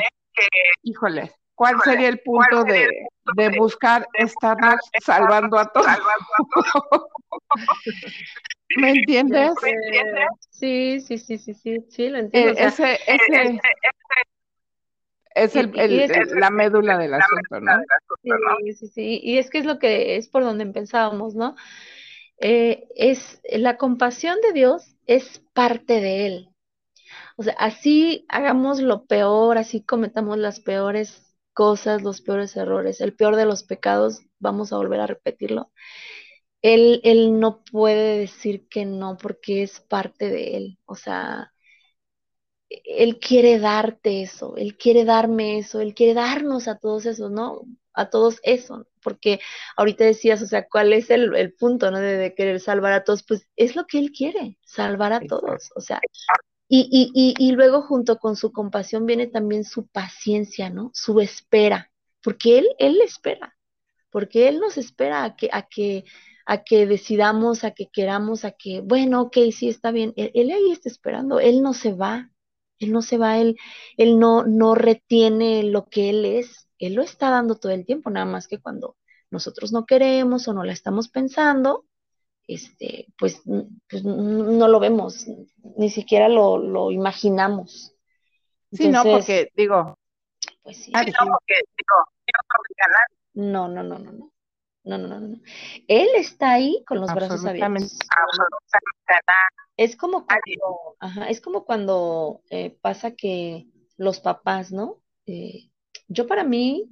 [0.82, 2.88] híjole, ¿cuál sería el punto de,
[3.34, 5.86] de buscar estarnos salvando a todos?
[8.76, 9.50] ¿Me entiendes?
[10.50, 12.52] Sí, sí, sí, sí, sí, sí, lo entiendo.
[12.52, 13.60] ese, ese,
[15.34, 15.72] es el,
[16.34, 17.72] la médula del asunto, ¿no?
[18.22, 21.56] Sí, sí, sí, y es que es lo que es por donde empezábamos, ¿no?
[22.40, 26.48] Eh, es la compasión de Dios es parte de Él.
[27.36, 31.27] O sea, así hagamos lo peor, así cometamos las peores
[31.62, 35.72] cosas, los peores errores, el peor de los pecados, vamos a volver a repetirlo
[36.62, 40.78] él, él no puede decir que no porque es parte de él.
[40.86, 41.52] O sea,
[42.68, 47.62] él quiere darte eso, él quiere darme eso, él quiere darnos a todos esos, ¿no?
[47.94, 49.40] A todos eso, porque
[49.76, 51.98] ahorita decías, o sea, ¿cuál es el, punto, ¿no?
[51.98, 55.80] De, querer salvar a todos, pues es lo que él quiere, salvar a todos, o
[55.80, 56.00] sea,
[56.68, 60.90] y, y, y, y luego junto con su compasión viene también su paciencia, ¿no?
[60.94, 61.90] Su espera,
[62.22, 63.56] porque él, él espera,
[64.10, 66.04] porque él nos espera a que, a que
[66.46, 70.14] a que decidamos, a que queramos, a que, bueno, ok, sí está bien.
[70.16, 72.30] Él, ahí está esperando, él no se va,
[72.78, 73.58] él no se va, él,
[73.98, 78.08] él no, no retiene lo que él es, él lo está dando todo el tiempo,
[78.10, 78.96] nada más que cuando
[79.30, 81.84] nosotros no queremos o no la estamos pensando,
[82.48, 83.42] este, pues,
[83.88, 85.26] pues no lo vemos,
[85.76, 87.94] ni siquiera lo, lo imaginamos.
[88.72, 89.96] sí, no, porque digo,
[90.62, 90.90] pues sí.
[90.90, 91.94] No, porque digo,
[93.34, 94.32] no, no, no, no, no
[94.88, 95.40] no, no, no.
[95.86, 97.98] Él está ahí con los brazos abiertos.
[99.76, 105.00] Es como cuando, ajá, es como cuando eh, pasa que los papás, ¿no?
[105.26, 105.70] Eh,
[106.08, 106.88] yo para mí,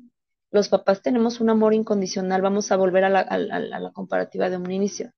[0.51, 2.43] los papás tenemos un amor incondicional.
[2.43, 5.13] Vamos a volver a la, a la comparativa de un inicio.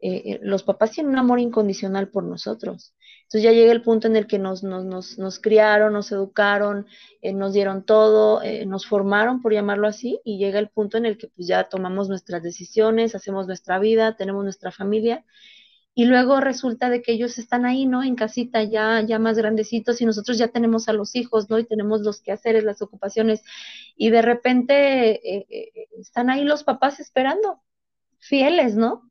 [0.00, 2.94] Eh, eh, los papás tienen un amor incondicional por nosotros.
[3.22, 6.86] Entonces ya llega el punto en el que nos, nos, nos, nos criaron, nos educaron,
[7.20, 11.18] eh, nos dieron todo, nos formaron, por llamarlo así, y llega el punto en el
[11.18, 15.24] que pues ya tomamos nuestras decisiones, hacemos nuestra vida, tenemos nuestra familia,
[15.94, 18.04] y luego resulta de que ellos están ahí, ¿no?
[18.04, 21.58] En casita ya, ya más grandecitos y nosotros ya tenemos a los hijos, ¿no?
[21.58, 23.42] Y tenemos los quehaceres, las ocupaciones,
[23.96, 27.60] y de repente están ahí los papás esperando,
[28.20, 29.08] fieles, ¿no?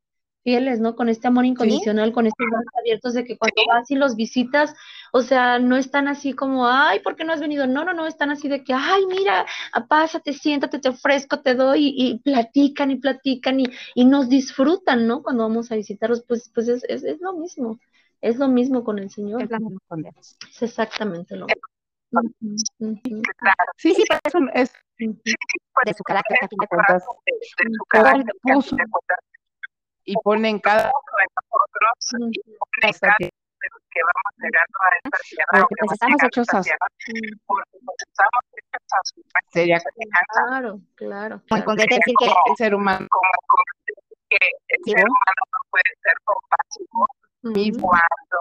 [0.48, 0.96] Fieles, ¿no?
[0.96, 4.74] Con este amor incondicional, con estos brazos abiertos de que cuando vas y los visitas,
[5.12, 7.68] o sea, no están así como, ay, ¿por qué no has venido?
[7.68, 9.46] No, no, no, están así de que, ay, mira,
[9.90, 15.22] pásate, siéntate, te ofrezco, te doy, y, platican y platican y, y, nos disfrutan, ¿no?
[15.22, 17.78] Cuando vamos a visitarlos, pues, pues es, es, lo mismo,
[18.22, 19.44] es lo mismo con el Señor.
[19.44, 21.62] Es, es exactamente lo mismo.
[23.76, 26.56] Sí, sí, pero eso es, de su carácter, de su
[27.90, 28.34] carácter,
[30.08, 35.92] y ponen cada nosotros y ponen cada que vamos llegando a esta tierra porque pues
[35.94, 36.62] estamos hechos a
[37.48, 37.72] porque
[38.08, 39.78] estamos hechos a su sería
[40.34, 41.74] claro claro claro.
[41.76, 43.64] decir que el ser humano como, como
[44.30, 44.38] que
[44.70, 47.08] el ser humano no puede ser compasivo
[47.56, 48.38] y cuando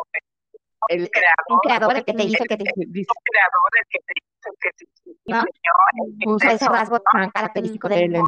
[0.89, 4.71] el creador, el que te hizo, que te dice, creador, el que te hizo, que
[4.71, 4.87] te
[5.33, 5.43] ¿no?
[6.23, 8.23] puso ese rasgo tan característico de el- él.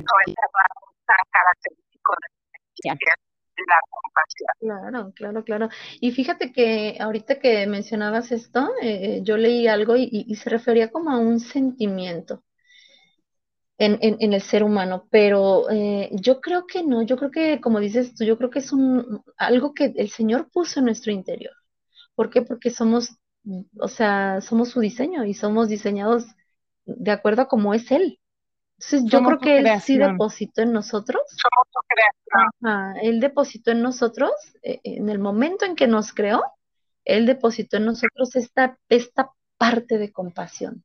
[1.06, 2.28] tan característico de
[2.84, 2.94] Ya.
[3.66, 4.48] La compasión.
[4.60, 5.68] Claro, claro, claro.
[6.00, 11.10] Y fíjate que ahorita que mencionabas esto, eh, yo leí algo y, se refería como
[11.10, 12.44] a un sentimiento
[13.78, 17.60] en, en- en el ser humano, pero eh, yo creo que no, yo creo que,
[17.60, 21.12] como dices tú, yo creo que es un, algo que el Señor puso en nuestro
[21.12, 21.52] interior.
[22.14, 22.42] ¿Por qué?
[22.42, 23.10] Porque somos,
[23.80, 26.26] o sea, somos su diseño y somos diseñados
[26.86, 28.20] de acuerdo a cómo es Él.
[28.78, 32.50] Entonces, yo Somos creo que Él sí depositó en nosotros Somos su creación.
[32.62, 34.30] Ajá, Él depositó en nosotros,
[34.62, 36.42] eh, en el momento en que nos creó,
[37.04, 40.84] Él depositó en nosotros esta, esta parte de compasión.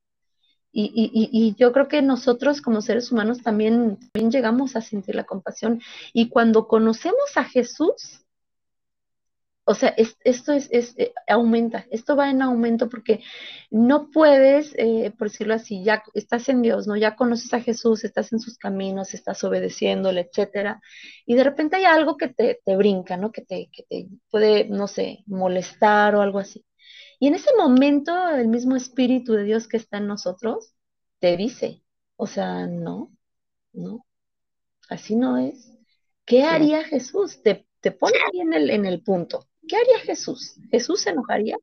[0.72, 4.82] Y, y- y- y yo creo que nosotros como seres humanos también, también llegamos a
[4.82, 5.80] sentir la compasión.
[6.14, 8.23] Y cuando conocemos a Jesús,
[9.66, 13.22] o sea, es- esto es, es, eh, aumenta, esto va en aumento porque
[13.72, 16.96] no puedes, eh, por decirlo así, ya estás en Dios, ¿no?
[16.98, 20.82] Ya conoces a Jesús, estás en sus caminos, estás obedeciéndole, etcétera,
[21.26, 23.32] y de repente hay algo que te, te brinca, ¿no?
[23.32, 26.66] Que te, que te puede, no sé, molestar o algo así.
[27.20, 30.74] Y en ese momento, el mismo Espíritu de Dios que está en nosotros
[31.20, 31.84] te dice,
[32.18, 33.12] o sea, no,
[33.74, 34.06] no,
[34.90, 35.72] así no es.
[36.26, 37.42] ¿Qué haría Jesús?
[37.44, 39.48] Te, te pone ahí en el, en el punto.
[39.68, 40.56] ¿Qué haría Jesús?
[40.72, 41.58] ¿Jesús se enojaría?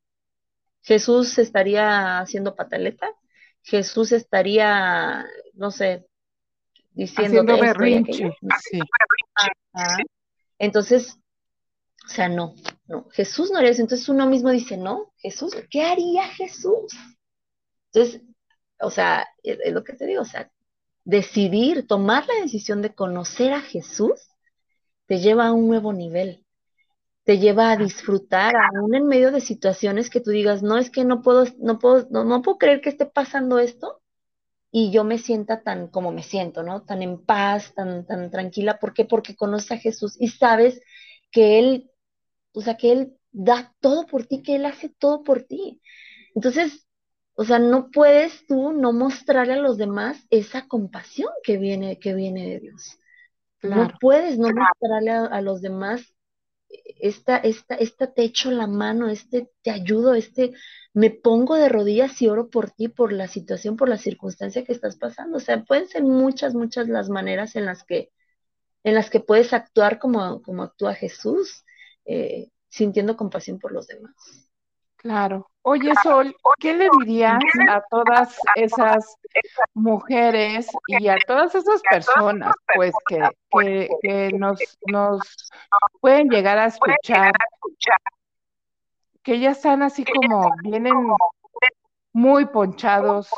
[0.82, 3.10] ¿Jesús estaría haciendo pataleta?
[3.62, 6.06] ¿Jesús estaría, no sé,
[6.92, 8.30] diciendo haciendo berrinche.
[8.70, 8.80] Sí.
[10.58, 11.18] Entonces,
[12.04, 12.54] o sea, no,
[12.86, 13.82] no, Jesús no haría eso.
[13.82, 16.92] Entonces uno mismo dice, no, Jesús, ¿qué haría Jesús?
[17.92, 18.22] Entonces,
[18.80, 20.50] o sea, es, es lo que te digo, o sea,
[21.04, 24.28] decidir, tomar la decisión de conocer a Jesús,
[25.06, 26.39] te lleva a un nuevo nivel,
[27.30, 31.04] te lleva a disfrutar aún en medio de situaciones que tú digas, no, es que
[31.04, 34.02] no puedo, no puedo, no, no puedo creer que esté pasando esto
[34.72, 36.82] y yo me sienta tan como me siento, ¿no?
[36.82, 38.80] Tan en paz, tan, tan tranquila.
[38.80, 39.04] ¿Por qué?
[39.04, 40.82] Porque conoces a Jesús y sabes
[41.30, 41.92] que Él,
[42.52, 45.80] o sea, que Él da todo por ti, que Él hace todo por ti.
[46.34, 46.84] Entonces,
[47.34, 52.12] o sea, no puedes tú no mostrarle a los demás esa compasión que viene, que
[52.12, 52.98] viene de Dios.
[53.62, 56.12] No puedes no mostrarle a, a los demás
[57.00, 60.52] esta, esta, esta te echo la mano, este te ayudo, este
[60.92, 64.72] me pongo de rodillas y oro por ti, por la situación, por la circunstancia que
[64.72, 65.38] estás pasando.
[65.38, 68.10] O sea, pueden ser muchas, muchas las maneras en las que,
[68.84, 71.64] en las que puedes actuar como, como actúa Jesús,
[72.04, 74.49] eh, sintiendo compasión por los demás.
[75.00, 75.50] Claro.
[75.62, 77.38] Oye, Sol, ¿qué le dirías
[77.70, 79.16] a todas esas
[79.72, 85.50] mujeres y a todas esas personas, pues, que, que, nos, nos
[86.00, 87.32] pueden llegar a escuchar,
[89.22, 90.94] que ya están así como, vienen
[92.12, 93.30] muy ponchados,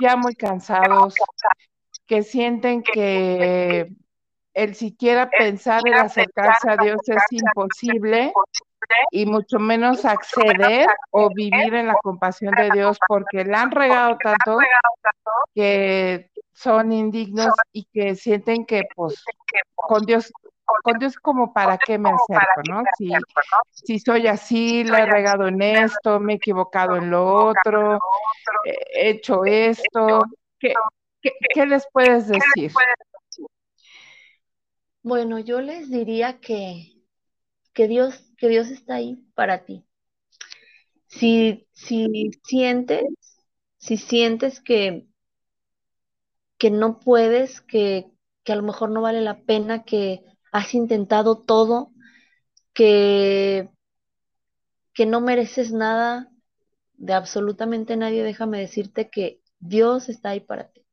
[0.00, 1.14] ya muy cansados,
[2.06, 3.88] que sienten que
[4.54, 8.32] el siquiera pensar en acercarse a Dios es imposible
[9.10, 14.16] y mucho menos acceder o vivir en la compasión de Dios porque la han regado
[14.22, 14.58] tanto
[15.54, 19.22] que son indignos y que sienten que pues
[19.74, 20.32] con Dios
[20.82, 22.82] con Dios como para qué me acerco, ¿no?
[22.98, 23.10] Si,
[23.72, 27.98] si soy así, la he regado en esto, me he equivocado en lo otro,
[28.64, 30.24] he hecho esto,
[30.58, 30.74] ¿qué,
[31.22, 32.70] qué, qué les puedes decir?
[35.02, 37.02] Bueno, yo les diría que,
[37.72, 39.84] que Dios, que Dios está ahí para ti.
[41.08, 43.04] Si, si sientes,
[43.78, 45.06] si sientes que,
[46.56, 48.10] que no puedes, que,
[48.44, 51.92] que a lo mejor no vale la pena, que has intentado todo,
[52.72, 53.68] que,
[54.94, 56.30] que no mereces nada
[56.94, 60.84] de absolutamente nadie, déjame decirte que Dios está ahí para ti.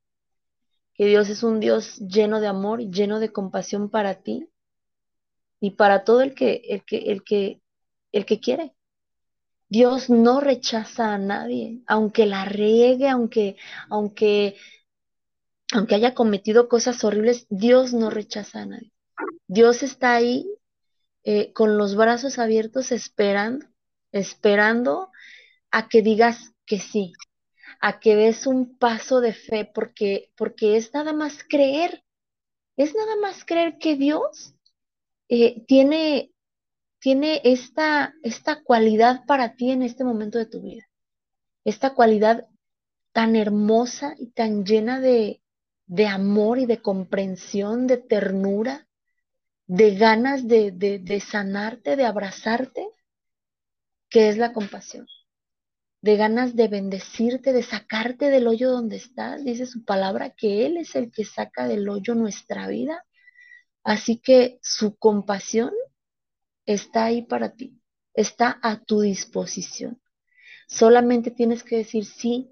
[0.95, 4.49] Que Dios es un Dios lleno de amor, lleno de compasión para ti
[5.59, 7.61] y para todo el que, el que, el que,
[8.11, 8.75] el que quiere.
[9.67, 13.57] Dios no rechaza a nadie, aunque la riegue, aunque,
[13.89, 14.55] aunque,
[15.73, 18.91] aunque haya cometido cosas horribles, Dios no rechaza a nadie.
[19.47, 20.45] Dios está ahí
[21.23, 23.65] eh, con los brazos abiertos esperando,
[24.11, 25.11] esperando
[25.71, 27.13] a que digas que sí,
[27.81, 32.03] a que des un paso de fe, porque, porque es nada más creer,
[32.77, 34.54] es nada más creer que Dios
[35.29, 36.31] eh, tiene,
[36.99, 40.85] tiene esta, esta cualidad para ti en este momento de tu vida,
[41.65, 42.47] esta cualidad
[43.13, 45.41] tan hermosa y tan llena de,
[45.87, 48.87] de amor y de comprensión, de ternura,
[49.67, 52.87] de ganas de, de, de sanarte, de abrazarte,
[54.09, 55.07] que es la compasión.
[56.01, 59.43] de ganas de bendecirte, de sacarte del hoyo donde estás.
[59.43, 63.03] Dice su palabra que Él es el que saca del hoyo nuestra vida.
[63.85, 65.71] Así que su compasión
[66.65, 67.79] está ahí para ti,
[68.15, 70.01] está a tu disposición.
[70.67, 72.49] Solamente tienes que decir, sí,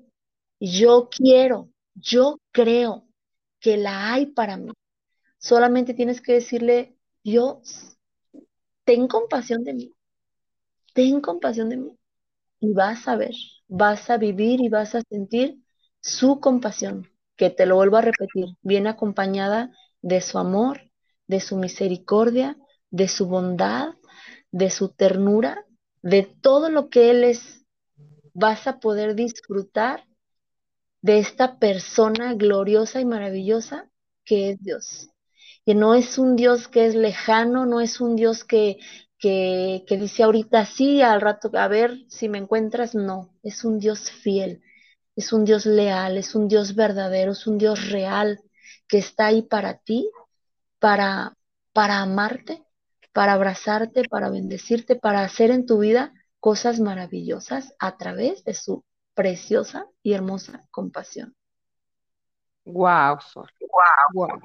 [0.59, 3.07] yo quiero, yo creo
[3.59, 4.73] que la hay para mí.
[5.39, 7.97] Solamente tienes que decirle, Dios,
[8.85, 9.91] ten compasión de mí,
[10.93, 11.97] ten compasión de mí.
[12.59, 13.33] Y vas a ver,
[13.67, 15.57] vas a vivir y vas a sentir
[15.99, 19.71] su compasión, que te lo vuelvo a repetir, viene acompañada
[20.03, 20.92] de su amor,
[21.27, 22.57] de su misericordia,
[22.91, 23.95] de su bondad,
[24.51, 25.65] de su ternura,
[26.01, 27.65] de todo lo que Él es.
[28.33, 30.05] Vas a poder disfrutar
[31.01, 33.89] de esta persona gloriosa y maravillosa
[34.25, 35.09] que es Dios.
[35.65, 38.79] Que no es un Dios que es lejano, no es un Dios que,
[39.17, 43.79] que, que dice ahorita sí, al rato, a ver si me encuentras, no, es un
[43.79, 44.61] Dios fiel,
[45.15, 48.41] es un Dios leal, es un Dios verdadero, es un Dios real
[48.87, 50.09] que está ahí para ti,
[50.83, 51.31] para,
[51.71, 52.61] para amarte,
[53.13, 56.11] para abrazarte, para bendecirte, para hacer en tu vida
[56.41, 61.33] cosas maravillosas a través de su preciosa y hermosa compasión.
[62.65, 63.49] Wow, Sol.
[63.61, 64.27] Wow.
[64.27, 64.41] wow.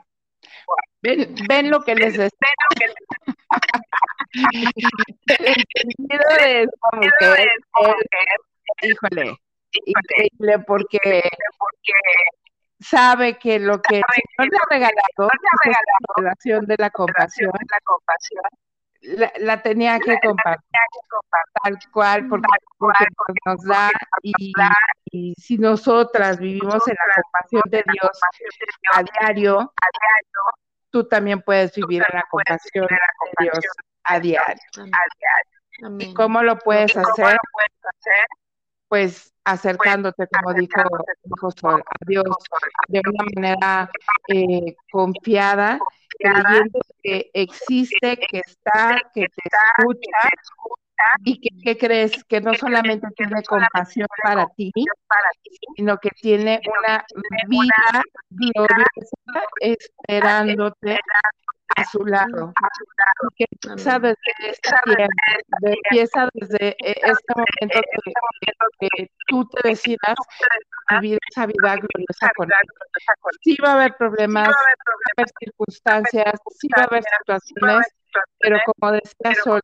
[1.02, 2.30] ¿Ven, ven lo que les decía.
[5.40, 7.48] El entendido de esta mujer,
[8.80, 9.36] es, híjole,
[9.72, 11.30] increíble porque
[12.80, 14.00] sabe que lo que
[14.36, 17.50] Señor le ha regalado es la relación de la compasión,
[19.02, 20.64] la, la tenía que compartir.
[21.62, 22.46] tal cual porque,
[22.78, 23.90] porque nos da
[24.22, 24.52] y,
[25.10, 28.20] y, si nosotras vivimos en la compasión de Dios
[28.94, 29.72] a diario,
[30.90, 33.64] tú también puedes vivir en la compasión de Dios
[34.04, 34.62] a diario.
[35.98, 37.36] ¿Y cómo lo puedes hacer?
[38.88, 40.82] Pues acercándote, como dijo,
[41.24, 42.24] dijo Sol, a Dios
[42.88, 43.90] de una manera
[44.28, 45.78] eh, confiada,
[46.18, 50.28] creyendo que existe, que está, que te escucha
[51.24, 54.72] y que, que, crees que no solamente tiene compasión para ti,
[55.76, 57.04] sino que tiene una
[57.48, 60.98] vida gloriosa esperándote
[61.76, 62.52] a su lado,
[63.36, 64.70] que empieza desde este
[65.62, 67.80] empieza desde este momento
[68.78, 70.16] que, que tú te decidas
[71.00, 72.58] vivir esa vida gloriosa con él.
[73.42, 77.86] Sí va a haber problemas, sí va a haber circunstancias, sí va a haber situaciones,
[78.38, 79.60] pero como decía Sol,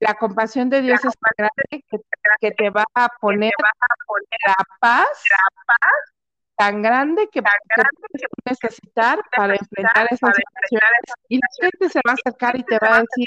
[0.00, 1.98] la compasión de Dios es tan grande que,
[2.40, 3.52] que te va a poner
[4.46, 5.06] la paz
[6.56, 11.00] tan grande que, tan grande que puedes necesitar para enfrentar esas situaciones.
[11.28, 13.26] y la gente se va a acercar y te va a decir,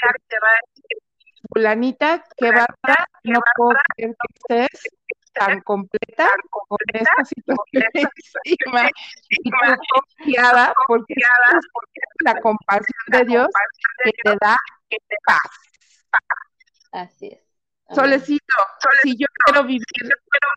[1.52, 4.14] fulanita, qué bárbara, no puedo creer
[4.48, 4.92] que estés
[5.34, 8.88] tan completa con esta situación encima.
[9.28, 9.56] Y tú
[10.16, 13.48] confiada porque es la compasión de Dios
[14.04, 14.56] que te da
[15.24, 15.38] paz.
[16.92, 17.47] Así es.
[17.94, 18.54] Solecito,
[19.02, 19.82] si yo quiero vivir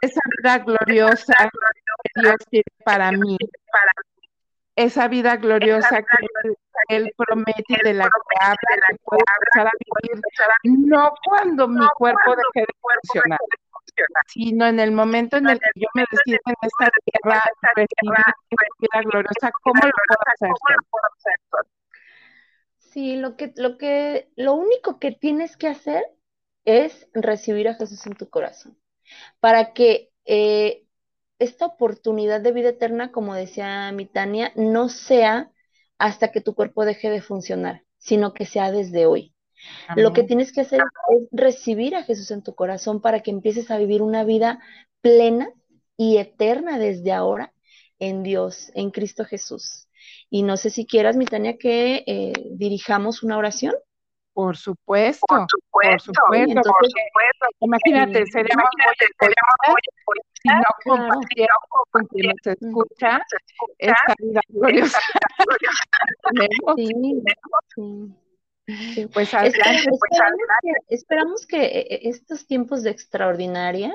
[0.01, 1.33] esa vida gloriosa
[2.03, 3.37] que Dios tiene para mí,
[4.75, 6.55] esa vida gloriosa que
[6.89, 9.71] Él promete de la que habla, que puedo empezar a
[10.03, 13.39] vivir, no cuando mi cuerpo deje de funcionar,
[14.27, 17.41] sino en el momento en el que yo me decido en esta tierra
[17.75, 18.13] recibir
[18.49, 21.65] esa vida gloriosa, ¿cómo lo puedo hacer?
[22.77, 26.03] Sí, lo que, lo que, lo único que tienes que hacer
[26.65, 28.77] es recibir a Jesús en tu corazón,
[29.39, 30.85] para que eh,
[31.39, 35.51] esta oportunidad de vida eterna, como decía mi Tania, no sea
[35.97, 39.33] hasta que tu cuerpo deje de funcionar, sino que sea desde hoy.
[39.87, 40.03] Amén.
[40.03, 43.69] Lo que tienes que hacer es recibir a Jesús en tu corazón para que empieces
[43.69, 44.59] a vivir una vida
[45.01, 45.51] plena
[45.97, 47.53] y eterna desde ahora
[47.99, 49.87] en Dios, en Cristo Jesús.
[50.29, 53.75] Y no sé si quieras, mi Tania, que eh, dirijamos una oración.
[54.33, 56.51] Por supuesto, por supuesto, por supuesto.
[56.51, 57.45] Entonces, por supuesto.
[57.59, 58.65] Imagínate, sería muy
[60.41, 61.53] si no compartiera
[61.91, 63.21] con quien nos escucha
[63.77, 64.99] esta vida gloriosa.
[66.77, 66.89] sí,
[67.75, 68.15] sí.
[68.95, 69.07] Sí.
[69.07, 70.43] Pues adelante, esperamos, pues adelante.
[70.87, 73.93] Que, esperamos que eh, estos tiempos de extraordinaria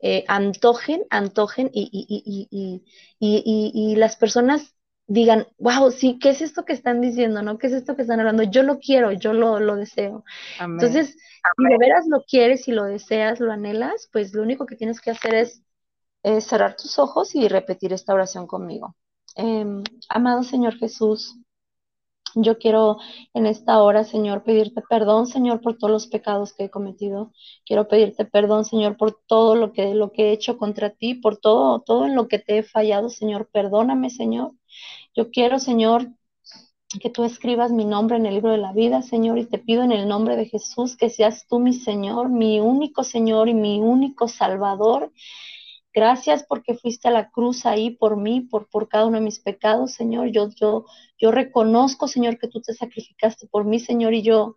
[0.00, 2.82] eh, antojen, antojen y, y,
[3.18, 4.76] y, y, las personas
[5.06, 7.42] digan, wow, sí, ¿qué es esto que están diciendo?
[7.42, 7.58] ¿No?
[7.58, 8.42] ¿Qué es esto que están hablando?
[8.44, 10.24] Yo lo quiero, yo lo, lo deseo.
[10.58, 10.78] Amén.
[10.80, 11.16] Entonces,
[11.56, 11.70] Amén.
[11.70, 15.00] si de veras lo quieres y lo deseas, lo anhelas, pues lo único que tienes
[15.00, 15.62] que hacer es,
[16.22, 18.96] es cerrar tus ojos y repetir esta oración conmigo.
[19.36, 19.64] Eh,
[20.08, 21.36] amado Señor Jesús,
[22.34, 22.98] Yo quiero
[23.34, 27.32] en esta hora, Señor, pedirte perdón, Señor, por todos los pecados que he cometido.
[27.66, 31.36] Quiero pedirte perdón, Señor, por todo lo que, lo que he hecho contra ti, por
[31.36, 33.48] todo, todo en lo que te he fallado, Señor.
[33.52, 34.52] Perdóname, Señor.
[35.14, 36.08] Yo quiero, Señor,
[37.00, 39.82] que tú escribas mi nombre en el libro de la vida, Señor, y te pido
[39.82, 43.80] en el nombre de Jesús que seas tú mi Señor, mi único Señor y mi
[43.80, 45.12] único Salvador.
[45.94, 49.40] Gracias porque fuiste a la cruz ahí por mí, por, por cada uno de mis
[49.40, 50.28] pecados, Señor.
[50.28, 50.86] Yo, yo,
[51.18, 54.56] yo reconozco, Señor, que tú te sacrificaste por mí, Señor, y yo,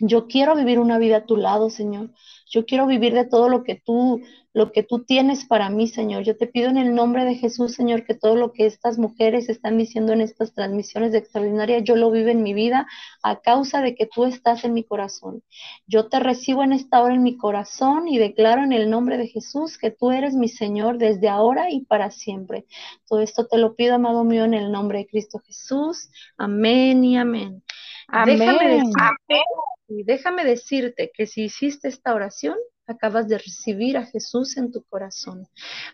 [0.00, 2.10] yo quiero vivir una vida a tu lado, Señor.
[2.48, 4.22] Yo quiero vivir de todo lo que tú,
[4.52, 6.22] lo que tú tienes para mí, Señor.
[6.22, 9.48] Yo te pido en el nombre de Jesús, Señor, que todo lo que estas mujeres
[9.48, 12.86] están diciendo en estas transmisiones de extraordinaria, yo lo vivo en mi vida
[13.22, 15.42] a causa de que tú estás en mi corazón.
[15.86, 19.26] Yo te recibo en esta hora en mi corazón y declaro en el nombre de
[19.26, 22.66] Jesús que tú eres mi Señor desde ahora y para siempre.
[23.08, 26.10] Todo esto te lo pido, amado mío, en el nombre de Cristo Jesús.
[26.36, 27.62] Amén y amén.
[28.08, 29.42] Déjame decirte,
[29.88, 35.48] déjame decirte que si hiciste esta oración, acabas de recibir a Jesús en tu corazón.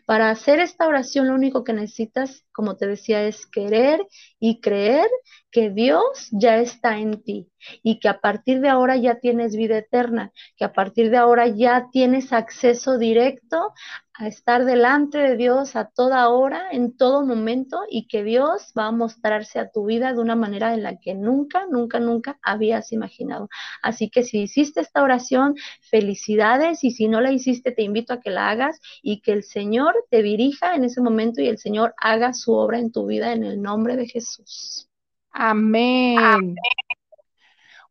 [0.06, 4.06] Para hacer esta oración, lo único que necesitas, como te decía, es querer
[4.38, 5.08] y creer
[5.50, 7.48] que Dios ya está en ti
[7.82, 11.46] y que a partir de ahora ya tienes vida eterna, que a partir de ahora
[11.46, 13.72] ya tienes acceso directo
[14.14, 18.86] a estar delante de Dios a toda hora, en todo momento, y que Dios va
[18.86, 22.92] a mostrarse a tu vida de una manera en la que nunca, nunca, nunca habías
[22.92, 23.48] imaginado.
[23.82, 28.20] Así que si hiciste esta oración, felicidades, y si no la hiciste, te invito a
[28.20, 31.94] que la hagas y que el Señor te dirija en ese momento y el Señor
[31.96, 34.88] haga su obra en tu vida en el nombre de Jesús.
[35.32, 36.54] Amén.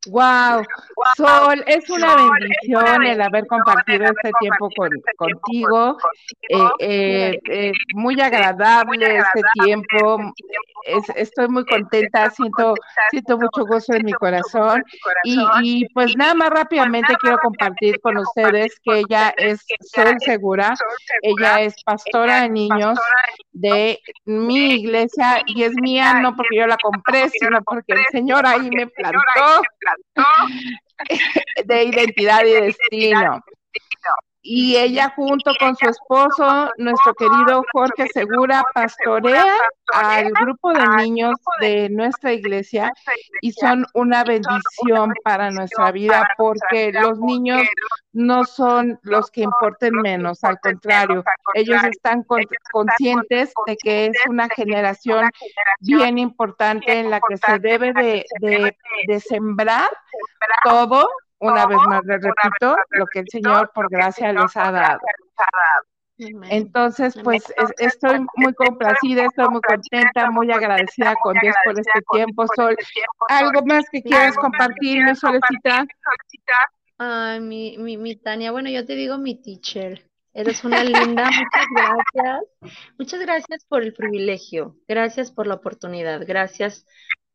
[0.08, 0.64] Wow,
[1.16, 5.96] Sol, es una bendición el haber compartido este tiempo con, contigo.
[6.50, 10.34] Eh, eh, eh, muy agradable este tiempo.
[10.86, 12.74] Es- estoy muy contenta, siento,
[13.12, 14.84] siento mucho gozo en mi corazón.
[15.24, 20.74] Y, y pues nada más rápidamente quiero compartir con ustedes que ella es Sol Segura.
[21.22, 22.98] Ella es pastora de niños
[23.52, 28.46] de mi iglesia y es mía no porque yo la compré, sino porque el Señor
[28.48, 29.62] ahí me plantó
[31.66, 33.42] de identidad y destino.
[34.44, 39.46] Y ella junto con su esposo, nuestro querido Jorge Segura, pastorea
[39.94, 42.92] al grupo de niños de nuestra iglesia
[43.42, 47.62] y son una bendición para nuestra vida porque los niños
[48.14, 51.24] no son los que importen menos, al contrario,
[51.54, 55.30] ellos están con- conscientes de que es una generación
[55.82, 58.76] bien importante en la que se debe de, de-
[59.08, 59.90] de sembrar
[60.64, 61.08] todo,
[61.42, 65.00] una vez más les repito, lo que el Señor por gracia les ha dado.
[66.50, 72.00] Entonces, pues es- estoy muy complacida, estoy muy contenta, muy agradecida con Dios por este
[72.12, 72.78] tiempo, Sol.
[73.30, 75.86] ¿Algo más que quieras compartir, mi Solecita?
[77.00, 80.06] Ay, mi, mi, mi Tania, bueno, yo te digo mi teacher.
[80.34, 82.44] Eres una linda, muchas gracias.
[82.98, 86.86] Muchas gracias por el privilegio, gracias por la oportunidad, gracias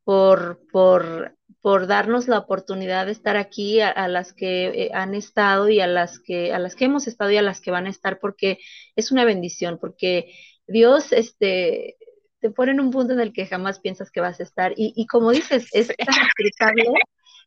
[0.04, 5.14] por, por, por darnos la oportunidad de estar aquí a, a las que eh, han
[5.14, 7.86] estado y a las que, a las que hemos estado y a las que van
[7.86, 8.58] a estar, porque
[8.94, 10.32] es una bendición, porque
[10.66, 11.96] Dios, este,
[12.40, 14.72] te pone en un punto en el que jamás piensas que vas a estar.
[14.76, 16.84] Y, y como dices, es tan disfrutable,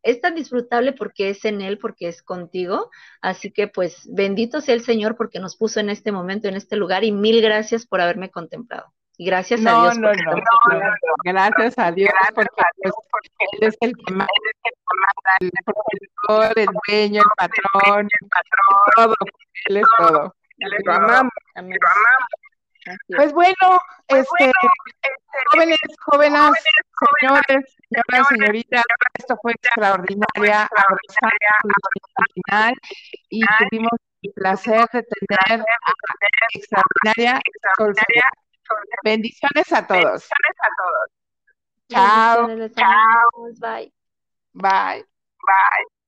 [0.03, 2.89] es tan disfrutable porque es en Él, porque es contigo.
[3.21, 6.75] Así que pues bendito sea el Señor porque nos puso en este momento, en este
[6.75, 8.93] lugar, y mil gracias por haberme contemplado.
[9.19, 10.35] Y gracias a No, Dios no, no,
[11.25, 12.49] Gracias a Dios, porque
[12.81, 12.93] pues,
[13.51, 14.27] Él es el que manda,
[15.41, 18.07] el productor, el dueño, el patrón,
[18.95, 19.13] todo.
[19.65, 20.33] Él es todo.
[20.85, 21.33] Lo amamos.
[21.55, 21.77] Amén.
[22.87, 23.17] Así es.
[23.17, 24.51] Pues bueno, este,
[25.51, 26.51] jóvenes, jóvenes,
[27.19, 28.83] señores, señoras, señoritas,
[29.15, 30.69] esto fue extraordinaria,
[32.35, 32.73] final
[33.29, 33.91] y tuvimos
[34.21, 35.93] el placer de tener a
[36.53, 37.41] extraordinaria
[38.69, 39.01] Sol Segura.
[39.03, 40.29] Bendiciones a todos.
[41.89, 42.47] Chao.
[42.47, 43.59] Bendiciones, amamos.
[43.59, 43.91] Bye.
[44.53, 45.05] Bye.
[45.41, 45.98] Bye.